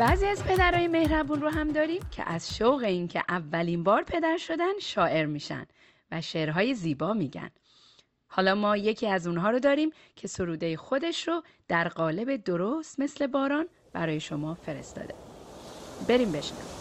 بعضی 0.01 0.25
از 0.25 0.43
پدرای 0.43 0.87
مهربون 0.87 1.41
رو 1.41 1.49
هم 1.49 1.67
داریم 1.67 2.01
که 2.11 2.23
از 2.29 2.57
شوق 2.57 2.83
اینکه 2.83 3.23
اولین 3.29 3.83
بار 3.83 4.03
پدر 4.03 4.37
شدن 4.37 4.79
شاعر 4.81 5.25
میشن 5.25 5.65
و 6.11 6.21
شعرهای 6.21 6.73
زیبا 6.73 7.13
میگن. 7.13 7.49
حالا 8.27 8.55
ما 8.55 8.77
یکی 8.77 9.07
از 9.07 9.27
اونها 9.27 9.49
رو 9.49 9.59
داریم 9.59 9.89
که 10.15 10.27
سروده 10.27 10.77
خودش 10.77 11.27
رو 11.27 11.43
در 11.67 11.87
قالب 11.87 12.35
درست 12.35 12.99
مثل 12.99 13.27
باران 13.27 13.67
برای 13.93 14.19
شما 14.19 14.53
فرستاده. 14.53 15.13
بریم 16.07 16.31
بشنویم. 16.31 16.80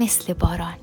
مثل 0.00 0.32
باران. 0.32 0.74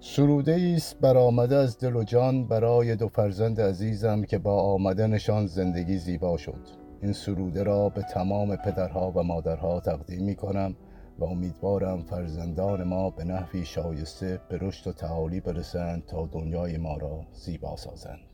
سروده 0.00 0.74
است 0.76 1.00
برآمده 1.00 1.56
از 1.56 1.78
دل 1.78 1.96
و 1.96 2.04
جان 2.04 2.46
برای 2.46 2.96
دو 2.96 3.08
فرزند 3.08 3.60
عزیزم 3.60 4.22
که 4.22 4.38
با 4.38 4.62
آمدنشان 4.62 5.46
زندگی 5.46 5.98
زیبا 5.98 6.36
شد. 6.36 6.60
این 7.02 7.12
سروده 7.12 7.62
را 7.62 7.88
به 7.88 8.02
تمام 8.02 8.56
پدرها 8.56 9.10
و 9.10 9.22
مادرها 9.22 9.80
تقدیم 9.80 10.24
می 10.24 10.36
کنم 10.36 10.76
و 11.18 11.24
امیدوارم 11.24 12.02
فرزندان 12.02 12.82
ما 12.84 13.10
به 13.10 13.24
نحوی 13.24 13.64
شایسته 13.64 14.40
به 14.48 14.58
رشد 14.60 14.86
و 14.86 14.92
تعالی 14.92 15.40
برسند 15.40 16.06
تا 16.06 16.26
دنیای 16.26 16.78
ما 16.78 16.96
را 16.96 17.26
زیبا 17.32 17.76
سازند. 17.76 18.29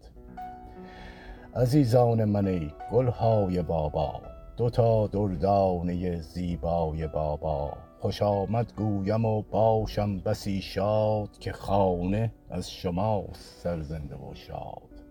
عزیزان 1.56 2.24
من 2.24 2.46
ای 2.46 2.70
گلهای 2.92 3.62
بابا. 3.62 4.20
دو 4.56 4.70
تا 4.70 5.06
دردانه 5.06 6.20
زیبای 6.20 7.06
بابا. 7.06 7.72
خوش 8.00 8.22
آمد 8.22 8.72
گویم 8.76 9.24
و 9.24 9.42
باشم 9.42 10.18
بسی 10.18 10.62
شاد 10.62 11.38
که 11.38 11.52
خانه 11.52 12.32
از 12.50 12.70
شما 12.70 13.24
سرزنده 13.32 14.14
و 14.14 14.34
شاد. 14.34 15.04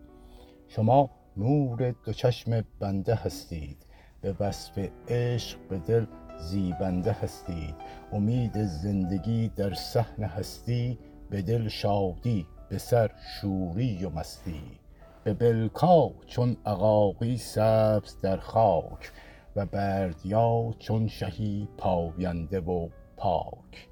شما 0.67 1.09
نور 1.37 1.95
دو 2.05 2.13
چشم 2.13 2.63
بنده 2.79 3.15
هستید 3.15 3.85
به 4.21 4.35
وصف 4.39 4.89
عشق 5.09 5.57
به 5.69 5.77
دل 5.77 6.05
زیبنده 6.39 7.11
هستید. 7.11 7.75
امید 8.13 8.63
زندگی 8.63 9.49
در 9.49 9.73
صحن 9.73 10.23
هستی 10.23 10.99
به 11.29 11.41
دل 11.41 11.67
شادی 11.67 12.47
به 12.69 12.77
سر 12.77 13.11
شوری 13.41 14.05
و 14.05 14.09
مستی. 14.09 14.84
به 15.25 15.33
بلکا 15.33 16.11
چون 16.27 16.57
عقاقی 16.65 17.37
سبز 17.37 18.21
در 18.21 18.37
خاک 18.37 19.11
و 19.55 19.65
بردیا 19.65 20.73
چون 20.79 21.07
شهی 21.07 21.67
پاینده 21.77 22.59
و 22.59 22.89
پاک. 23.17 23.87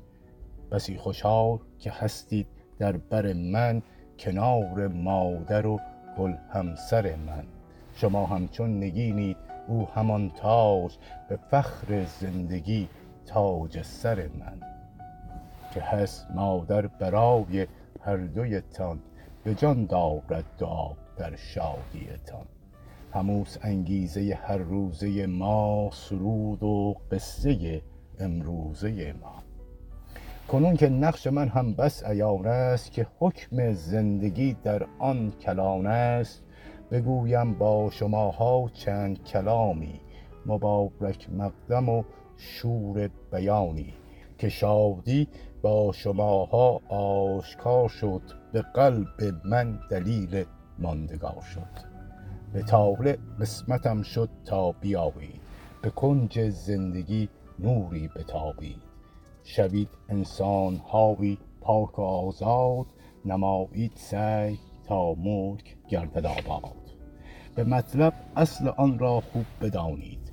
بسی 0.71 0.97
خوشحال 0.97 1.59
که 1.79 1.91
هستید 1.91 2.47
در 2.79 2.91
بر 2.91 3.33
من 3.33 3.81
کنار 4.19 4.87
مادر 4.87 5.67
و 5.67 5.79
گل 6.17 6.33
همسر 6.49 7.15
من. 7.15 7.43
شما 7.95 8.25
همچون 8.25 8.83
نگینید 8.83 9.37
او 9.67 9.87
همان 9.95 10.29
تاج 10.29 10.97
به 11.29 11.39
فخر 11.51 12.05
زندگی 12.05 12.89
تاج 13.25 13.81
سر 13.81 14.29
من. 14.39 14.59
که 15.73 15.81
هست 15.81 16.27
مادر 16.35 16.87
برای 16.87 17.67
هر 18.01 18.17
دویتان 18.17 18.99
به 19.43 19.55
جان 19.55 19.85
دارد 19.85 20.45
دعا. 20.57 21.02
در 21.17 21.35
شادیتان 21.35 22.45
هموس 23.13 23.57
انگیزه 23.61 24.39
هر 24.43 24.57
روزه 24.57 25.25
ما 25.25 25.89
سرود 25.93 26.63
و 26.63 26.95
قصه 27.11 27.81
امروزه 28.19 29.13
ما. 29.21 29.43
کنون 30.47 30.75
که 30.75 30.89
نقش 30.89 31.27
من 31.27 31.47
هم 31.47 31.73
بس 31.73 32.03
عیان 32.03 32.47
است 32.47 32.91
که 32.91 33.07
حکم 33.19 33.73
زندگی 33.73 34.53
در 34.63 34.87
آن 34.99 35.33
کلان 35.41 35.87
است. 35.87 36.43
بگویم 36.91 37.53
با 37.53 37.89
شماها 37.89 38.69
چند 38.73 39.23
کلامی 39.23 39.99
مبارک 40.45 41.29
مقدم 41.29 41.89
و 41.89 42.03
شور 42.37 43.09
بیانی. 43.31 43.93
که 44.37 44.49
شادی 44.49 45.27
با 45.61 45.91
شماها 45.91 46.81
آشکار 46.89 47.89
شد 47.89 48.21
به 48.53 48.61
قلب 48.61 49.33
من 49.45 49.79
دلیل 49.89 50.45
ماندگار 50.79 51.41
شد. 51.41 51.93
به 52.53 52.61
طالع 52.61 53.17
قسمتم 53.39 54.01
شد 54.01 54.29
تا 54.45 54.71
بیابید. 54.71 55.41
به 55.81 55.89
کنج 55.89 56.49
زندگی 56.49 57.29
نوری 57.59 58.07
بتابید. 58.15 58.81
شوید 59.43 59.89
انسان 60.09 60.75
هاوی 60.75 61.37
پاک 61.61 61.99
و 61.99 62.01
آزاد 62.01 62.85
نمایید 63.25 63.91
سعی 63.95 64.59
تا 64.87 65.13
ملک 65.13 65.77
گردد 65.89 66.25
آباد. 66.25 66.75
به 67.55 67.63
مطلب 67.63 68.13
اصل 68.35 68.67
آن 68.67 68.99
را 68.99 69.21
خوب 69.21 69.45
بدانید. 69.61 70.31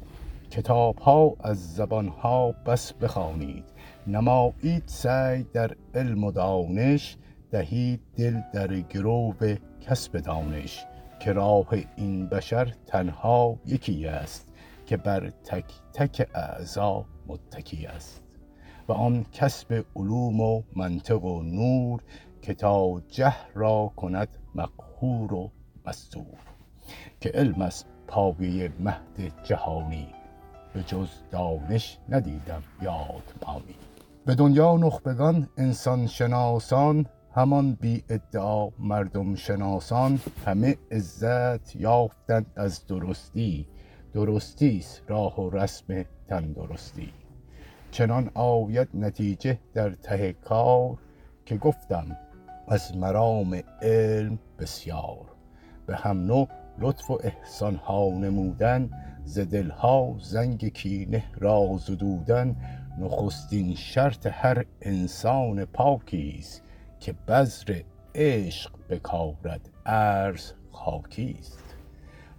کتاب 0.51 0.99
ها 0.99 1.37
از 1.41 1.75
زبان 1.75 2.09
ها 2.09 2.53
بس 2.67 2.93
بخوانید. 2.93 3.65
نمایید 4.07 4.83
سعی 4.87 5.43
در 5.43 5.77
علم 5.95 6.25
و 6.25 6.33
دانش 6.33 7.17
دهید 7.51 8.01
دل 8.17 8.41
در 8.53 8.81
گرو 8.81 9.33
کسب 9.81 10.19
دانش 10.19 10.85
که 11.21 11.33
راه 11.33 11.67
این 11.97 12.27
بشر 12.27 12.75
تنها 12.87 13.57
یکی 13.67 14.07
است 14.07 14.53
که 14.87 14.97
بر 14.97 15.31
تک 15.45 15.65
تک 15.93 16.29
اعضا 16.35 17.05
متکی 17.27 17.87
است. 17.87 18.23
و 18.89 18.93
آن 18.93 19.27
کسب 19.33 19.85
علوم 19.97 20.41
و 20.41 20.63
منطق 20.77 21.25
و 21.25 21.43
نور 21.43 22.03
که 22.43 22.55
تا 22.55 23.01
جه 23.09 23.35
را 23.55 23.93
کند 23.97 24.29
مقهور 24.55 25.35
و 25.35 25.51
مستور 25.87 26.39
که 27.21 27.29
علم 27.29 27.63
است 27.63 27.87
پایه 28.07 28.73
مهد 28.81 29.45
جهانی. 29.45 30.09
به 30.75 30.83
جز 30.83 31.09
دانش 31.31 31.99
ندیدم 32.09 32.63
یاد 32.83 33.35
مانی 33.47 33.75
به 34.27 34.35
دنیا 34.35 34.77
نخبگان 34.77 35.49
انسان 35.57 36.07
شناسان 36.07 37.07
همان 37.35 37.75
بی 37.75 38.05
ادعا 38.09 38.69
مردم 38.79 39.35
شناسان 39.35 40.21
همه 40.47 40.77
عزت 40.91 41.77
یافتند 41.77 42.47
از 42.57 42.87
درستی. 42.87 43.67
درستی 44.13 44.79
است 44.79 45.03
راه 45.09 45.41
و 45.41 45.51
رسم 45.51 46.05
تندرستی. 46.29 47.13
چنان 47.91 48.31
آید 48.35 48.89
نتیجه 48.95 49.59
در 49.75 49.91
ته 49.91 50.33
کار 50.33 50.99
که 51.47 51.57
گفتم 51.57 52.17
از 52.69 52.97
مرام 52.97 53.61
علم 53.83 54.39
بسیار. 54.59 55.27
به 55.87 55.97
هم 55.97 56.27
نوع 56.27 56.49
لطف 56.79 57.11
و 57.11 57.19
احسان 57.25 57.75
ها 57.75 58.09
نمودن 58.09 58.91
ز 59.25 59.39
دلها 59.39 60.17
زنگ 60.21 60.69
کینه 60.69 61.25
را 61.39 61.77
زدودن 61.81 62.57
نخستین 62.99 63.75
شرط 63.75 64.27
هر 64.31 64.65
انسان 64.83 65.65
پاکی 65.65 66.37
است 66.39 66.63
که 67.01 67.13
بذر 67.13 67.81
عشق 68.15 68.71
بکارد 68.91 69.71
ارز 69.87 70.53
خاکی 70.73 71.37
است. 71.39 71.77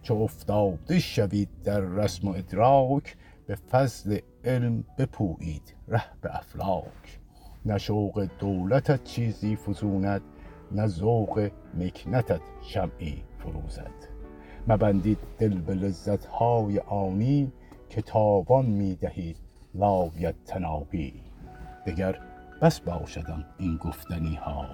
چو 0.01 0.13
افتاده 0.13 0.99
شوید 0.99 1.49
در 1.63 1.79
رسم 1.79 2.27
و 2.27 2.31
ادراک 2.31 3.17
به 3.47 3.55
فضل 3.55 4.19
علم 4.45 4.83
بپویید 4.97 5.75
ره 5.87 6.03
به 6.21 6.35
افلاک. 6.35 7.19
نه 7.65 7.77
شوق 7.77 8.27
دولتت 8.39 9.03
چیزی 9.03 9.55
فزوند 9.55 10.21
نه 10.71 10.87
ذوق 10.87 11.49
مکنتت 11.73 12.41
شمعی 12.61 13.23
فروزد. 13.39 14.11
مبندید 14.67 15.17
دل 15.39 15.57
به 15.61 15.73
لذت 15.73 16.25
های 16.25 16.79
آنی 16.79 17.51
که 17.89 18.01
تاوان 18.01 18.65
می 18.65 18.95
دهید 18.95 19.37
لایتناهی 19.75 21.13
دگر 21.85 22.19
بس 22.61 22.79
باشدم 22.79 23.45
این 23.57 23.77
گفتنی 23.77 24.35
ها 24.35 24.65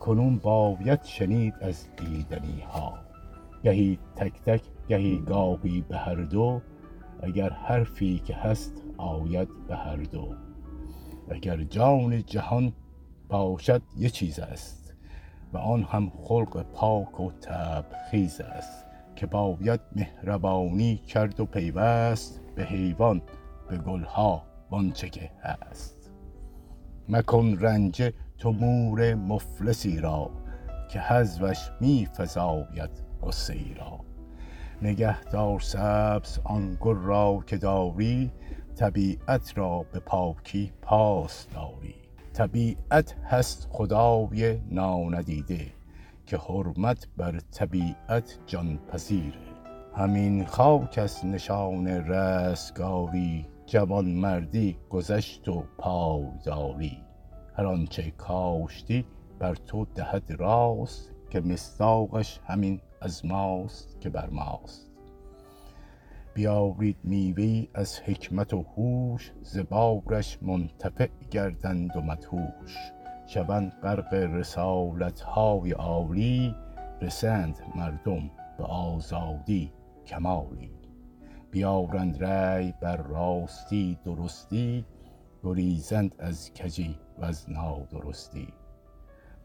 کنون 0.00 0.38
باید 0.38 1.02
شنید 1.02 1.54
از 1.60 1.86
دیدنی 1.96 2.60
ها. 2.60 2.98
گهی 3.64 3.98
تک 4.16 4.42
تک 4.42 4.62
گهی 4.88 5.18
گاهی 5.18 5.80
به 5.80 5.96
هر 5.96 6.14
دو 6.14 6.60
اگر 7.22 7.50
حرفی 7.50 8.18
که 8.18 8.34
هست 8.34 8.82
آید 8.96 9.48
به 9.68 9.76
هر 9.76 9.96
دو. 9.96 10.34
اگر 11.30 11.56
جان 11.56 12.22
جهان 12.22 12.72
باشد 13.28 13.82
یه 13.96 14.10
چیز 14.10 14.38
است 14.38 14.94
و 15.52 15.58
آن 15.58 15.82
هم 15.82 16.12
خلق 16.24 16.62
پاک 16.62 17.20
و 17.20 17.30
تبخیز 17.30 18.40
است 18.40 18.86
که 19.16 19.26
باید 19.26 19.80
مهربانی 19.96 20.96
کرد 20.96 21.40
و 21.40 21.44
پیوست 21.44 22.40
به 22.54 22.64
حیوان 22.64 23.22
به 23.68 23.78
گلها 23.78 24.42
وانچه 24.70 25.08
که 25.08 25.30
هست. 25.42 25.95
مکن 27.08 27.56
رنجه 27.60 28.12
تو 28.38 28.52
مور 28.52 29.14
مفلسی 29.14 30.00
را 30.00 30.30
که 30.88 31.00
حذوش 31.00 31.70
می 31.80 32.08
فزاید 32.16 32.90
غصه 33.22 33.52
ای 33.52 33.74
را. 33.74 34.00
نگه 34.82 35.24
دار 35.24 35.60
سبز 35.60 36.38
آن 36.44 36.76
گل 36.80 36.96
را 36.96 37.44
که 37.46 37.56
داری 37.56 38.32
طبیعت 38.76 39.58
را 39.58 39.86
به 39.92 39.98
پاکی 39.98 40.72
پاس 40.82 41.46
داری. 41.54 41.94
طبیعت 42.32 43.16
هست 43.24 43.68
خدای 43.70 44.58
ناندیده 44.70 45.66
که 46.26 46.36
حرمت 46.36 47.08
بر 47.16 47.40
طبیعت 47.52 48.38
جان 48.46 48.78
پذیره 48.92 49.38
همین 49.96 50.46
خاک 50.46 50.98
از 50.98 51.26
نشان 51.26 51.86
رستگاری 51.86 53.46
جوانمردی 53.66 54.78
گذشت 54.90 55.48
و 55.48 55.64
پایداری. 55.78 56.98
هر 57.56 57.66
آنچه 57.66 58.10
کاشتی 58.10 59.04
بر 59.38 59.54
تو 59.54 59.84
دهد 59.94 60.32
راست 60.38 61.12
که 61.30 61.40
مستاقش 61.40 62.40
همین 62.46 62.80
از 63.00 63.26
ماست 63.26 64.00
که 64.00 64.10
بر 64.10 64.30
ماست. 64.30 64.90
بیارید 66.34 66.96
میوه 67.04 67.66
از 67.74 68.00
حکمت 68.00 68.54
و 68.54 68.62
هوش 68.62 69.32
ز 69.42 69.58
منتفع 70.42 71.08
گردند 71.30 71.96
و 71.96 72.00
مدهوش. 72.00 72.76
شوند 73.26 73.72
غرق 73.82 74.14
رسالت 74.14 75.20
های 75.20 75.72
عالی 75.72 76.54
رسند 77.02 77.58
مردم 77.76 78.30
به 78.58 78.64
آزادی 78.64 79.72
کمالی. 80.06 80.75
بیارند 81.56 82.24
رأی 82.24 82.74
بر 82.80 82.96
راستی 82.96 83.98
درستی 84.04 84.84
گریزند 85.42 86.14
از 86.18 86.52
کجی 86.54 86.98
و 87.18 87.24
از 87.24 87.50
نادرستی. 87.50 88.48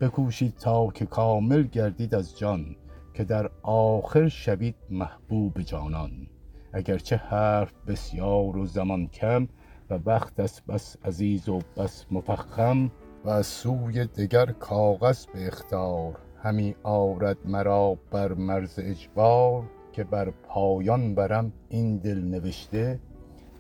بکوشید 0.02 0.56
تا 0.56 0.88
که 0.88 1.06
کامل 1.06 1.64
گردید 1.64 2.16
از 2.16 2.38
جان 2.38 2.76
که 3.14 3.24
در 3.24 3.52
آخر 3.64 4.28
شوید 4.28 4.76
محبوب 4.90 5.62
جانان. 5.62 6.28
اگرچه 6.74 7.16
حرف 7.16 7.74
بسیار 7.88 8.58
و 8.58 8.66
زمان 8.66 9.08
کم 9.08 9.48
و 9.90 10.00
وقت 10.06 10.40
است 10.40 10.66
بس 10.66 10.98
عزیز 11.06 11.50
و 11.50 11.60
بس 11.78 12.06
مفخم 12.12 12.92
و 13.26 13.30
از 13.30 13.48
سوی 13.48 14.06
دگر 14.06 14.46
کاغذ 14.46 15.26
به 15.26 15.48
اختار 15.48 16.18
همی 16.44 16.76
آرد 16.84 17.38
مرا 17.46 17.98
بر 18.12 18.34
مرز 18.34 18.80
اجبار. 18.80 19.64
که 19.94 20.04
بر 20.04 20.30
پایان 20.30 21.16
برم 21.16 21.54
این 21.70 21.98
دل 21.98 22.22
نوشته 22.22 23.00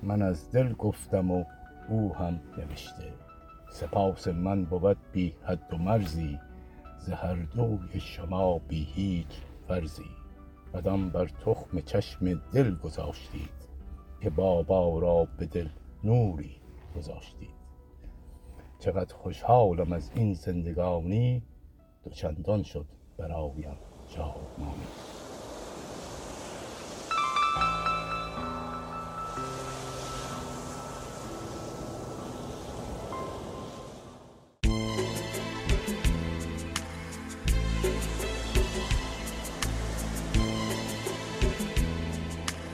من 0.03 0.21
از 0.21 0.51
دل 0.51 0.73
گفتم 0.73 1.31
و 1.31 1.43
او 1.89 2.15
هم 2.15 2.39
نوشته. 2.57 3.13
سپاس 3.71 4.27
من 4.27 4.65
بود 4.65 4.97
بی 5.11 5.33
حد 5.43 5.73
و 5.73 5.77
مرزی 5.77 6.39
ز 6.99 7.09
هر 7.09 7.35
دوی 7.35 7.99
شما 7.99 8.59
بی 8.59 8.83
هیچ 8.83 9.41
فرزی 9.67 10.09
قدم 10.73 11.09
بر 11.09 11.25
تخم 11.25 11.79
چشم 11.79 12.41
دل 12.53 12.75
گذاشتید 12.75 13.61
که 14.21 14.29
بابا 14.29 14.99
را 14.99 15.27
به 15.37 15.45
دل 15.45 15.69
نوری 16.03 16.55
گذاشتید. 16.95 17.61
چقدر 18.79 19.15
خوشحالم 19.15 19.93
از 19.93 20.11
این 20.15 20.33
زندگانی 20.33 21.43
دوچندان 22.03 22.63
شد 22.63 22.85
برایم 23.17 23.77
شادمانی 24.07 25.10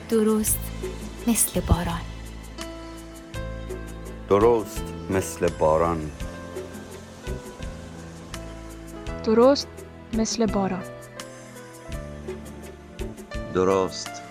درست 0.08 0.58
مثل 1.26 1.60
باران. 1.60 2.00
درست 4.28 4.82
مثل 5.10 5.48
باران. 5.48 6.10
درست 9.24 9.68
مثل 10.12 10.46
باران. 10.46 10.82
درست 13.54 14.22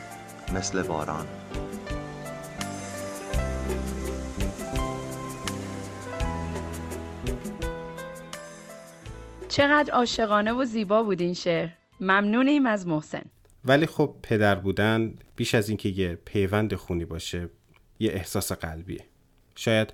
مثل 0.54 0.84
باران. 0.84 1.28
چقدر 9.48 9.94
عاشقانه 9.94 10.54
و 10.54 10.66
زیبا 10.66 11.04
بود 11.04 11.22
این 11.22 11.34
شعر. 11.34 11.70
ممنونیم 12.00 12.66
از 12.66 12.88
محسن. 12.88 13.27
ولی 13.68 13.86
خب 13.86 14.16
پدر 14.24 14.56
بودن 14.56 15.16
بیش 15.36 15.56
از 15.56 15.70
اینکه 15.70 15.90
یه 15.90 16.16
پیوند 16.26 16.76
خونی 16.76 17.06
باشه 17.06 17.50
یه 18.00 18.12
احساس 18.12 18.52
قلبیه. 18.52 19.06
شاید 19.56 19.94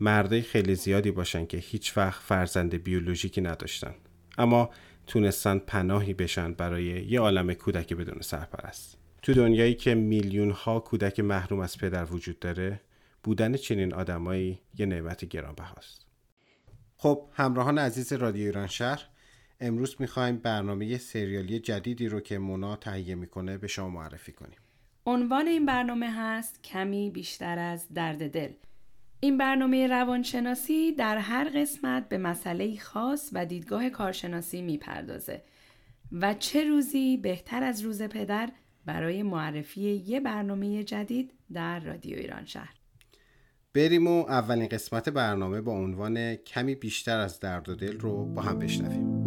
مردای 0.00 0.42
خیلی 0.42 0.74
زیادی 0.74 1.10
باشن 1.10 1.46
که 1.46 1.56
هیچ 1.56 1.96
وقت 1.96 2.22
فرزند 2.22 2.74
بیولوژیکی 2.74 3.40
نداشتن 3.40 3.94
اما 4.38 4.70
تونستن 5.06 5.58
پناهی 5.58 6.14
بشن 6.14 6.52
برای 6.52 6.84
یه 6.84 7.20
عالم 7.20 7.54
کودک 7.54 7.94
بدون 7.94 8.20
سرپرست. 8.20 8.98
تو 9.22 9.34
دنیایی 9.34 9.74
که 9.74 9.94
میلیون 9.94 10.50
ها 10.50 10.80
کودک 10.80 11.20
محروم 11.20 11.60
از 11.60 11.78
پدر 11.78 12.04
وجود 12.04 12.38
داره 12.38 12.80
بودن 13.22 13.56
چنین 13.56 13.94
آدمایی 13.94 14.60
یه 14.78 14.86
نعمت 14.86 15.24
گرانبهاست. 15.24 16.06
خب 16.96 17.28
همراهان 17.32 17.78
عزیز 17.78 18.12
رادیو 18.12 18.46
ایران 18.46 18.66
شهر 18.66 19.08
امروز 19.64 19.96
می‌خوایم 19.98 20.36
برنامه 20.36 20.98
سریالی 20.98 21.58
جدیدی 21.58 22.08
رو 22.08 22.20
که 22.20 22.38
مونا 22.38 22.76
تهیه 22.76 23.14
می‌کنه 23.14 23.58
به 23.58 23.66
شما 23.66 23.88
معرفی 23.88 24.32
کنیم. 24.32 24.58
عنوان 25.06 25.46
این 25.46 25.66
برنامه 25.66 26.10
هست 26.10 26.62
کمی 26.62 27.10
بیشتر 27.10 27.58
از 27.58 27.88
درد 27.94 28.30
دل. 28.30 28.52
این 29.20 29.38
برنامه 29.38 29.86
روانشناسی 29.86 30.92
در 30.92 31.18
هر 31.18 31.48
قسمت 31.54 32.08
به 32.08 32.18
مسئله 32.18 32.78
خاص 32.78 33.30
و 33.32 33.46
دیدگاه 33.46 33.90
کارشناسی 33.90 34.62
می‌پردازه 34.62 35.42
و 36.12 36.34
چه 36.34 36.64
روزی 36.64 37.16
بهتر 37.16 37.62
از 37.62 37.80
روز 37.80 38.02
پدر 38.02 38.52
برای 38.84 39.22
معرفی 39.22 39.80
یه 39.80 40.20
برنامه 40.20 40.84
جدید 40.84 41.32
در 41.52 41.80
رادیو 41.80 42.18
ایران 42.18 42.44
شهر. 42.44 42.74
بریم 43.74 44.06
و 44.06 44.24
اولین 44.28 44.68
قسمت 44.68 45.08
برنامه 45.08 45.60
با 45.60 45.72
عنوان 45.72 46.34
کمی 46.34 46.74
بیشتر 46.74 47.18
از 47.18 47.40
درد 47.40 47.68
و 47.68 47.74
دل 47.74 47.98
رو 47.98 48.24
با 48.24 48.42
هم 48.42 48.58
بشنویم. 48.58 49.23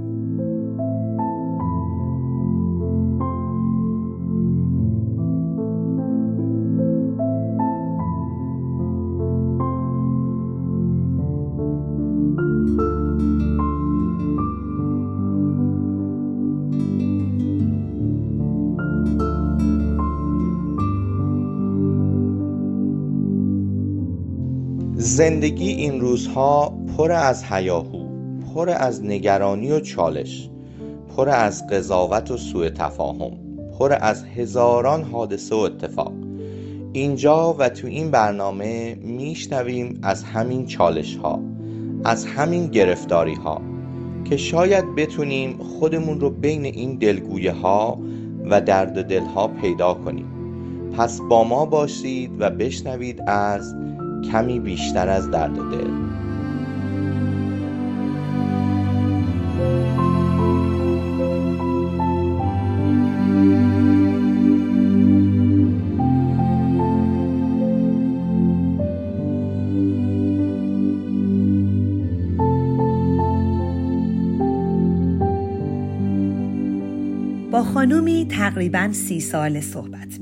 زندگی 25.18 25.70
این 25.70 26.02
روزها 26.02 26.78
پر 26.98 27.12
از 27.12 27.44
هیاهو 27.44 28.06
پر 28.54 28.70
از 28.70 29.06
نگرانی 29.06 29.72
و 29.72 29.80
چالش 29.80 30.50
پر 31.16 31.30
از 31.30 31.68
قضاوت 31.68 32.32
و 32.32 32.38
سوء 32.38 32.70
تفاهم 32.70 33.32
پر 33.80 33.98
از 34.02 34.24
هزاران 34.24 35.04
حادثه 35.04 35.56
و 35.56 35.58
اتفاق. 35.58 36.14
اینجا 36.94 37.56
و 37.60 37.70
تو 37.70 37.88
این 37.88 38.12
برنامه 38.12 38.96
میشنویم 38.96 40.00
از 40.04 40.24
همین 40.24 40.66
چالش 40.66 41.16
ها 41.16 41.40
از 42.04 42.26
همین 42.26 42.68
گرفتاری 42.68 43.36
ها 43.36 43.62
که 44.26 44.38
شاید 44.38 44.96
بتونیم 44.96 45.58
خودمون 45.58 46.20
رو 46.20 46.30
بین 46.30 46.66
این 46.66 46.96
دلگویه 46.96 47.52
ها 47.52 48.00
و 48.50 48.62
درد 48.62 49.08
دل 49.08 49.24
ها 49.24 49.48
پیدا 49.48 49.94
کنیم. 49.94 50.28
پس 50.98 51.22
با 51.30 51.44
ما 51.44 51.66
باشید 51.66 52.32
و 52.40 52.50
بشنوید 52.50 53.22
از 53.28 53.76
کمی 54.24 54.60
بیشتر 54.60 55.10
از 55.10 55.32
درد 55.32 55.56
دل. 55.56 56.08
با 77.52 77.64
خانومی 77.64 78.28
تقریبا 78.30 78.90
سی 78.92 79.20
سال 79.20 79.62
صحبت 79.62 80.17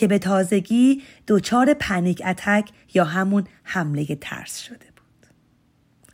که 0.00 0.06
به 0.06 0.18
تازگی 0.18 1.02
دچار 1.28 1.74
پنیک 1.74 2.22
اتک 2.26 2.70
یا 2.94 3.04
همون 3.04 3.44
حمله 3.62 4.18
ترس 4.20 4.58
شده 4.58 4.86
بود. 4.96 5.26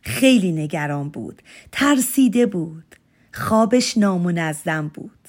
خیلی 0.02 0.52
نگران 0.52 1.08
بود، 1.08 1.42
ترسیده 1.72 2.46
بود، 2.46 2.96
خوابش 3.32 3.98
نامنظم 3.98 4.88
بود. 4.88 5.28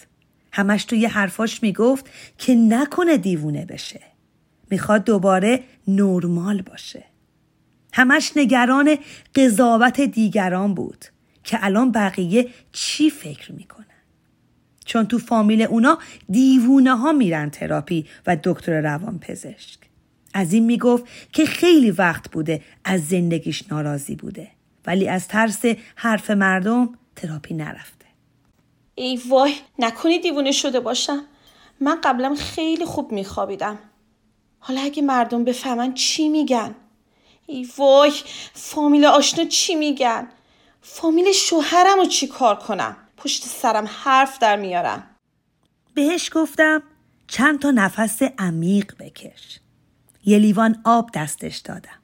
همش 0.52 0.86
توی 0.86 1.06
حرفاش 1.06 1.63
می‌گفت 1.63 2.10
که 2.38 2.56
نکنه 2.56 3.17
دیوونه 3.17 3.65
بشه. 3.65 4.02
می‌خواد 4.72 5.04
دوباره 5.04 5.63
نرمال 5.88 6.62
باشه. 6.62 7.04
همش 7.93 8.32
نگران 8.36 8.98
قضاوت 9.36 10.02
دیگران 10.02 10.74
بود 10.74 11.06
که 11.43 11.58
الان 11.62 11.91
بقیه 11.91 12.50
چی 12.72 13.10
فکر 13.10 13.52
می‌کنه. 13.52 13.87
چون 14.88 15.08
تو 15.08 15.17
فامیل 15.17 15.62
اونا 15.62 15.97
دیوونه 16.30 16.97
ها 16.97 17.12
میرن 17.12 17.50
تراپی 17.50 18.06
و 18.28 18.38
دکتر 18.43 18.82
روان 18.82 19.19
پزشک. 19.19 19.80
از 20.34 20.54
این 20.54 20.65
می‌گفت 20.65 21.06
که 21.34 21.45
خیلی 21.45 21.91
وقت 21.91 22.32
بوده 22.32 22.62
از 22.86 23.08
زندگیش 23.08 23.63
ناراضی 23.71 24.15
بوده 24.15 24.47
ولی 24.86 25.10
از 25.10 25.28
ترس 25.28 25.62
حرف 25.95 26.32
مردم 26.32 26.89
تراپی 27.15 27.54
نرفته. 27.54 28.06
ای 28.95 29.19
وای 29.30 29.56
نکنی 29.80 30.19
دیوونه 30.19 30.52
شده 30.52 30.80
باشم. 30.80 31.23
من 31.80 32.02
قبلا 32.04 32.36
خیلی 32.36 32.86
خوب 32.86 33.12
میخوابیدم. 33.12 33.80
حالا 34.60 34.82
اگه 34.82 35.02
مردم 35.02 35.43
بفهمن 35.43 35.93
چی 35.93 36.30
میگن؟ 36.30 36.76
ای 37.45 37.67
وای 37.78 38.12
فامیل 38.54 39.06
آشنا 39.06 39.45
چی 39.45 39.76
میگن؟ 39.76 40.28
فامیل 40.82 41.32
شوهرم 41.32 41.97
رو 41.97 42.06
چی 42.06 42.28
کار 42.28 42.56
کنم؟ 42.56 42.97
پشت 43.17 43.43
سرم 43.43 43.89
حرف 44.03 44.39
در 44.39 44.56
میارم. 44.56 45.03
بهش 45.93 46.30
گفتم 46.34 46.84
چند 47.27 47.60
تا 47.60 47.71
نفس 47.71 48.21
عمیق 48.38 48.95
بکش. 48.99 49.60
یه 50.25 50.38
لیوان 50.38 50.82
آب 50.86 51.10
دستش 51.13 51.58
دادم. 51.58 52.01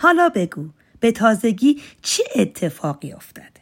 حالا 0.00 0.28
بگو 0.28 0.68
به 1.00 1.12
تازگی 1.12 1.82
چه 2.02 2.24
اتفاقی 2.34 3.12
افتاده؟ 3.12 3.60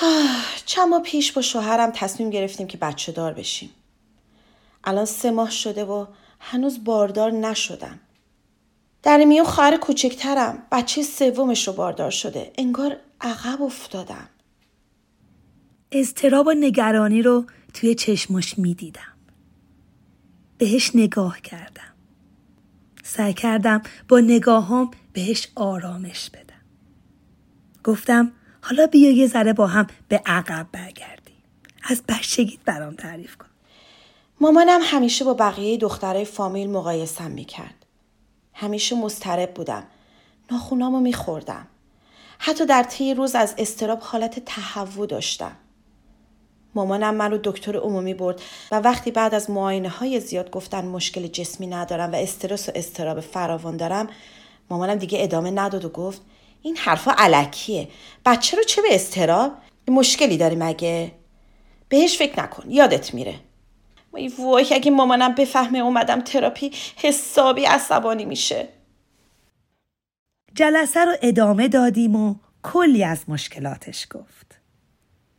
چند 0.66 0.88
ماه 0.88 1.02
پیش 1.02 1.32
با 1.32 1.42
شوهرم 1.42 1.90
تصمیم 1.94 2.30
گرفتیم 2.30 2.66
که 2.66 2.78
بچه 2.78 3.12
دار 3.12 3.34
بشیم. 3.34 3.70
الان 4.84 5.04
سه 5.04 5.30
ماه 5.30 5.50
شده 5.50 5.84
و 5.84 6.06
هنوز 6.40 6.84
باردار 6.84 7.32
نشدم. 7.32 8.00
در 9.02 9.24
میون 9.24 9.46
خواهر 9.46 9.76
کوچکترم. 9.76 10.66
بچه 10.72 11.02
سومش 11.02 11.68
رو 11.68 11.74
باردار 11.74 12.10
شده. 12.10 12.52
انگار 12.58 12.96
عقب 13.20 13.62
افتادم. 13.62 14.28
اضطراب 15.92 16.46
و 16.46 16.52
نگرانی 16.52 17.22
رو 17.22 17.44
توی 17.74 17.94
چشماش 17.94 18.58
می‌دیدم. 18.58 19.16
بهش 20.58 20.90
نگاه 20.94 21.40
کردم. 21.40 21.94
سعی 23.02 23.34
کردم 23.34 23.82
با 24.08 24.20
نگاهام 24.20 24.90
بهش 25.12 25.48
آرامش 25.54 26.30
بدم. 26.30 26.60
گفتم 27.84 28.32
حالا 28.62 28.86
بیا 28.86 29.10
یه 29.10 29.26
ذره 29.26 29.52
با 29.52 29.66
هم 29.66 29.86
به 30.08 30.22
عقب 30.26 30.66
برگردی 30.72 31.32
از 31.82 32.02
بچگیت 32.08 32.60
برام 32.64 32.94
تعریف 32.94 33.36
کن. 33.36 33.46
مامانم 34.40 34.80
همیشه 34.82 35.24
با 35.24 35.34
بقیه 35.34 35.76
دخترای 35.76 36.24
فامیل 36.24 36.70
مقایسم 36.70 37.30
می‌کرد. 37.30 37.86
همیشه 38.54 38.96
مضطرب 38.96 39.54
بودم. 39.54 39.82
ناخونامو 40.50 41.00
میخوردم. 41.00 41.66
حتی 42.38 42.66
در 42.66 42.82
طی 42.82 43.14
روز 43.14 43.34
از 43.34 43.54
استراب 43.58 44.00
حالت 44.00 44.44
تهوع 44.44 45.06
داشتم. 45.06 45.56
مامانم 46.74 47.14
منو 47.14 47.38
دکتر 47.44 47.76
عمومی 47.76 48.14
برد 48.14 48.40
و 48.72 48.76
وقتی 48.76 49.10
بعد 49.10 49.34
از 49.34 49.50
معاینه 49.50 49.88
های 49.88 50.20
زیاد 50.20 50.50
گفتن 50.50 50.84
مشکل 50.84 51.26
جسمی 51.26 51.66
ندارم 51.66 52.12
و 52.12 52.16
استرس 52.16 52.68
و 52.68 52.72
استراب 52.74 53.20
فراوان 53.20 53.76
دارم 53.76 54.08
مامانم 54.70 54.94
دیگه 54.94 55.22
ادامه 55.22 55.50
نداد 55.50 55.84
و 55.84 55.88
گفت 55.88 56.20
این 56.62 56.76
حرفا 56.76 57.14
علکیه 57.18 57.88
بچه 58.26 58.56
رو 58.56 58.62
چه 58.62 58.82
به 58.82 58.94
استراب 58.94 59.52
مشکلی 59.88 60.36
داری 60.36 60.56
مگه؟ 60.56 61.12
بهش 61.88 62.18
فکر 62.18 62.42
نکن 62.42 62.70
یادت 62.70 63.14
میره. 63.14 63.34
وای 64.12 64.74
اگه 64.74 64.90
مامانم 64.90 65.34
بفهمه 65.34 65.78
اومدم 65.78 66.20
تراپی 66.20 66.70
حسابی 66.96 67.64
عصبانی 67.64 68.24
میشه. 68.24 68.68
جلسه 70.54 71.04
رو 71.04 71.12
ادامه 71.22 71.68
دادیم 71.68 72.16
و 72.16 72.34
کلی 72.62 73.04
از 73.04 73.24
مشکلاتش 73.28 74.06
گفت. 74.10 74.49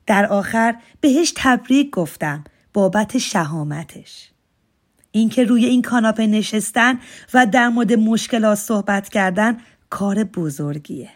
در 0.05 0.25
آخر 0.25 0.75
بهش 1.01 1.33
تبریک 1.35 1.89
گفتم 1.89 2.43
بابت 2.73 3.17
شهامتش. 3.17 4.31
اینکه 5.11 5.43
روی 5.43 5.65
این 5.65 5.81
کاناپه 5.81 6.27
نشستن 6.27 6.99
و 7.33 7.45
در 7.45 7.69
مورد 7.69 7.93
مشکلات 7.93 8.57
صحبت 8.57 9.09
کردن 9.09 9.57
کار 9.89 10.23
بزرگیه. 10.23 11.09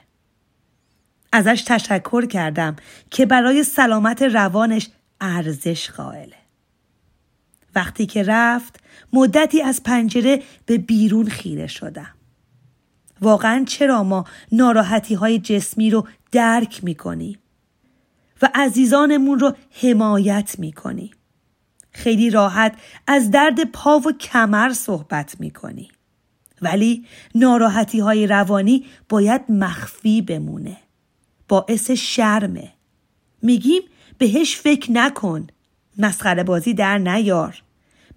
ازش 1.31 1.63
تشکر 1.67 2.25
کردم 2.25 2.75
که 3.11 3.25
برای 3.25 3.63
سلامت 3.63 4.21
روانش 4.21 4.89
ارزش 5.21 5.89
قائله. 5.89 6.35
وقتی 7.75 8.05
که 8.05 8.23
رفت 8.23 8.79
مدتی 9.13 9.61
از 9.61 9.83
پنجره 9.83 10.43
به 10.65 10.77
بیرون 10.77 11.29
خیره 11.29 11.67
شدم. 11.67 12.15
واقعا 13.21 13.63
چرا 13.67 14.03
ما 14.03 14.25
ناراحتی 14.51 15.15
های 15.15 15.39
جسمی 15.39 15.89
رو 15.89 16.07
درک 16.31 16.83
می‌کنیم؟ 16.83 17.39
و 18.41 18.49
عزیزانمون 18.55 19.39
رو 19.39 19.55
حمایت 19.81 20.55
می‌کنیم 20.59 21.11
خیلی 21.91 22.29
راحت 22.29 22.75
از 23.07 23.31
درد 23.31 23.63
پا 23.63 23.99
و 23.99 24.11
کمر 24.11 24.73
صحبت 24.73 25.39
می‌کنی. 25.39 25.91
ولی 26.61 27.05
ناراحتی 27.35 27.99
های 27.99 28.27
روانی 28.27 28.85
باید 29.09 29.41
مخفی 29.49 30.21
بمونه. 30.21 30.77
باعث 31.47 31.91
شرمه. 31.91 32.73
میگیم 33.41 33.81
بهش 34.17 34.55
فکر 34.55 34.91
نکن. 34.91 35.47
مسخره 35.97 36.43
بازی 36.43 36.73
در 36.73 36.97
نیار. 36.97 37.63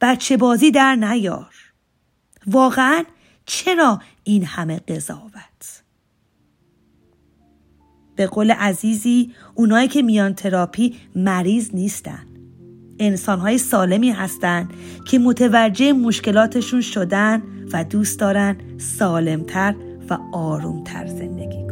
بچه 0.01 0.37
بازی 0.37 0.71
در 0.71 0.95
نیار. 0.95 1.55
واقعا 2.47 3.05
چرا 3.47 4.03
این 4.25 4.45
همه 4.45 4.79
قضاوت؟ 4.79 5.83
به 8.19 8.27
قول 8.27 8.51
عزیزی 8.51 9.33
اونایی 9.55 9.89
که 9.89 10.03
میان 10.03 10.35
تراپی 10.35 10.95
مریض 11.17 11.71
نیستن. 11.75 12.27
انسانهای 12.99 13.59
سالمی 13.59 14.11
هستند 14.11 14.71
که 15.07 15.19
متوجه 15.19 15.93
مشکلاتشون 15.93 16.81
شدن 16.81 17.43
و 17.73 17.85
دوست 17.85 18.21
دارن 18.21 18.57
سالمتر 18.79 19.75
و 20.11 20.19
آرومتر 20.33 21.07
زندگی 21.07 21.68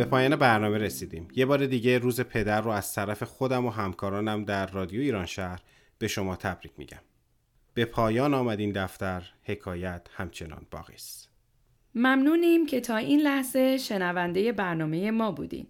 به 0.00 0.06
پایان 0.06 0.36
برنامه 0.36 0.78
رسیدیم. 0.78 1.28
یه 1.36 1.46
بار 1.46 1.66
دیگه 1.66 1.98
روز 1.98 2.20
پدر 2.20 2.60
رو 2.60 2.70
از 2.70 2.94
طرف 2.94 3.22
خودم 3.22 3.66
و 3.66 3.70
همکارانم 3.70 4.44
در 4.44 4.66
رادیو 4.66 5.00
ایران 5.00 5.26
شهر 5.26 5.60
به 5.98 6.08
شما 6.08 6.36
تبریک 6.36 6.72
میگم. 6.76 6.98
به 7.74 7.84
پایان 7.84 8.34
آمد 8.34 8.60
این 8.60 8.72
دفتر. 8.72 9.22
حکایت 9.42 10.06
همچنان 10.16 10.66
باقی 10.70 10.94
است. 10.94 11.30
ممنونیم 11.94 12.66
که 12.66 12.80
تا 12.80 12.96
این 12.96 13.20
لحظه 13.20 13.76
شنونده 13.76 14.52
برنامه 14.52 15.10
ما 15.10 15.32
بودین. 15.32 15.66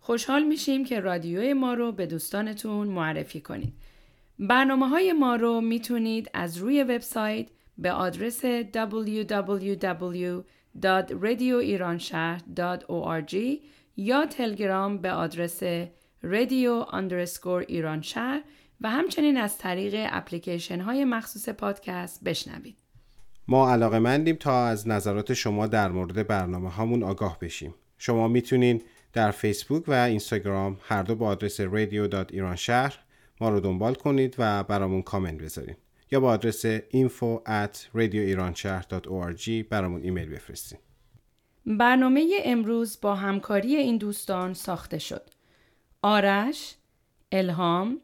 خوشحال 0.00 0.42
میشیم 0.42 0.84
که 0.84 1.00
رادیوی 1.00 1.52
ما 1.52 1.74
رو 1.74 1.92
به 1.92 2.06
دوستانتون 2.06 2.88
معرفی 2.88 3.40
کنید. 3.40 3.74
برنامه 4.38 4.88
های 4.88 5.12
ما 5.12 5.36
رو 5.36 5.60
می‌تونید 5.60 6.30
از 6.34 6.56
روی 6.56 6.82
وبسایت 6.82 7.46
به 7.78 7.92
آدرس 7.92 8.44
www 8.44 10.42
radioiranshahr.org 10.76 13.34
یا 14.00 14.26
تلگرام 14.26 14.98
به 14.98 15.10
آدرس 15.10 15.62
radio 16.22 16.90
underscore 16.92 17.64
ایران 17.68 18.02
شهر 18.02 18.42
و 18.80 18.90
همچنین 18.90 19.36
از 19.36 19.58
طریق 19.58 19.94
اپلیکیشن 20.10 20.80
های 20.80 21.04
مخصوص 21.04 21.48
پادکست 21.48 22.24
بشنوید. 22.24 22.76
ما 23.48 23.72
علاقه 23.72 23.98
مندیم 23.98 24.36
تا 24.36 24.66
از 24.66 24.88
نظرات 24.88 25.34
شما 25.34 25.66
در 25.66 25.88
مورد 25.88 26.26
برنامه 26.26 26.70
هامون 26.70 27.02
آگاه 27.02 27.38
بشیم. 27.38 27.74
شما 27.98 28.28
می‌تونین 28.28 28.82
در 29.12 29.30
فیسبوک 29.30 29.88
و 29.88 29.92
اینستاگرام 29.92 30.78
هر 30.82 31.02
دو 31.02 31.14
با 31.14 31.26
آدرس 31.26 31.60
radio.ایران 31.60 32.56
شهر 32.56 32.98
ما 33.40 33.48
رو 33.48 33.60
دنبال 33.60 33.94
کنید 33.94 34.34
و 34.38 34.64
برامون 34.64 35.02
کامنت 35.02 35.42
بذارید. 35.42 35.76
یا 36.10 36.20
با 36.20 36.30
آدرس 36.30 36.66
info 36.78 37.42
at 37.46 37.76
radioiranshahr.org 37.96 39.50
برامون 39.70 40.02
ایمیل 40.02 40.28
بفرستین 40.28 40.78
برنامه 41.66 42.40
امروز 42.44 42.98
با 43.02 43.14
همکاری 43.14 43.76
این 43.76 43.96
دوستان 43.96 44.54
ساخته 44.54 44.98
شد. 44.98 45.30
آرش، 46.02 46.74
الهام، 47.32 48.00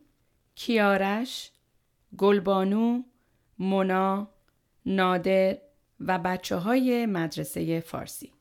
کیارش، 0.54 1.50
گلبانو، 2.16 3.02
مونا، 3.58 4.28
نادر 4.86 5.58
و 6.00 6.18
بچه 6.18 6.56
های 6.56 7.06
مدرسه 7.06 7.80
فارسی. 7.80 8.32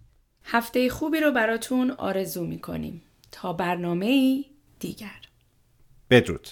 هفته 0.44 0.90
خوبی 0.90 1.20
رو 1.20 1.32
براتون 1.32 1.92
آرزو 1.92 2.46
می 2.46 2.60
کنیم. 2.60 3.02
تا 3.32 3.54
برنامه 3.54 4.44
دیگر. 4.80 5.22
بدرود. 6.10 6.48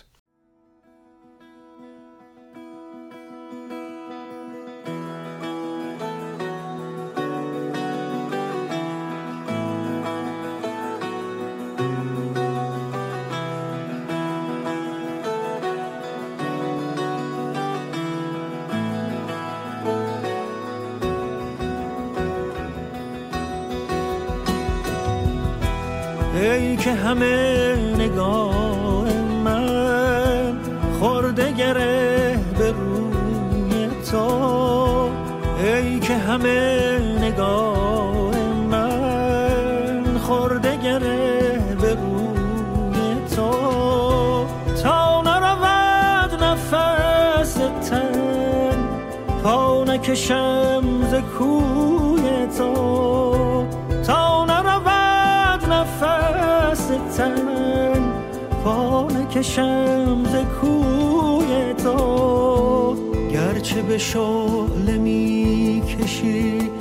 ای 26.33 26.77
که 26.77 26.91
همه 26.91 27.75
نگاه 27.97 29.13
من 29.43 30.53
خورده 30.99 31.51
گره 31.51 32.39
به 32.57 32.71
روی 32.71 33.87
تو. 34.11 35.09
ای 35.63 35.99
که 35.99 36.17
همه 36.17 36.99
نگاه 37.21 38.35
من 38.71 40.17
خورده 40.17 40.77
گره 40.77 41.59
به 41.81 41.93
روی 41.93 43.15
تو. 43.35 43.51
تا 44.83 45.21
نرود 45.21 46.43
نفس 46.43 47.53
تن 47.89 48.87
پا 49.43 49.83
نکشم 49.83 50.83
ز 51.11 51.15
کوه 51.37 51.72
کشم 59.35 60.23
ز 60.23 60.35
کوی 60.61 61.73
تو 61.73 62.95
گرچه 63.31 63.81
به 63.81 63.97
شعله 63.97 64.97
می 64.97 65.81
کشید 65.87 66.72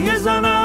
Here's 0.00 0.24
an 0.24 0.59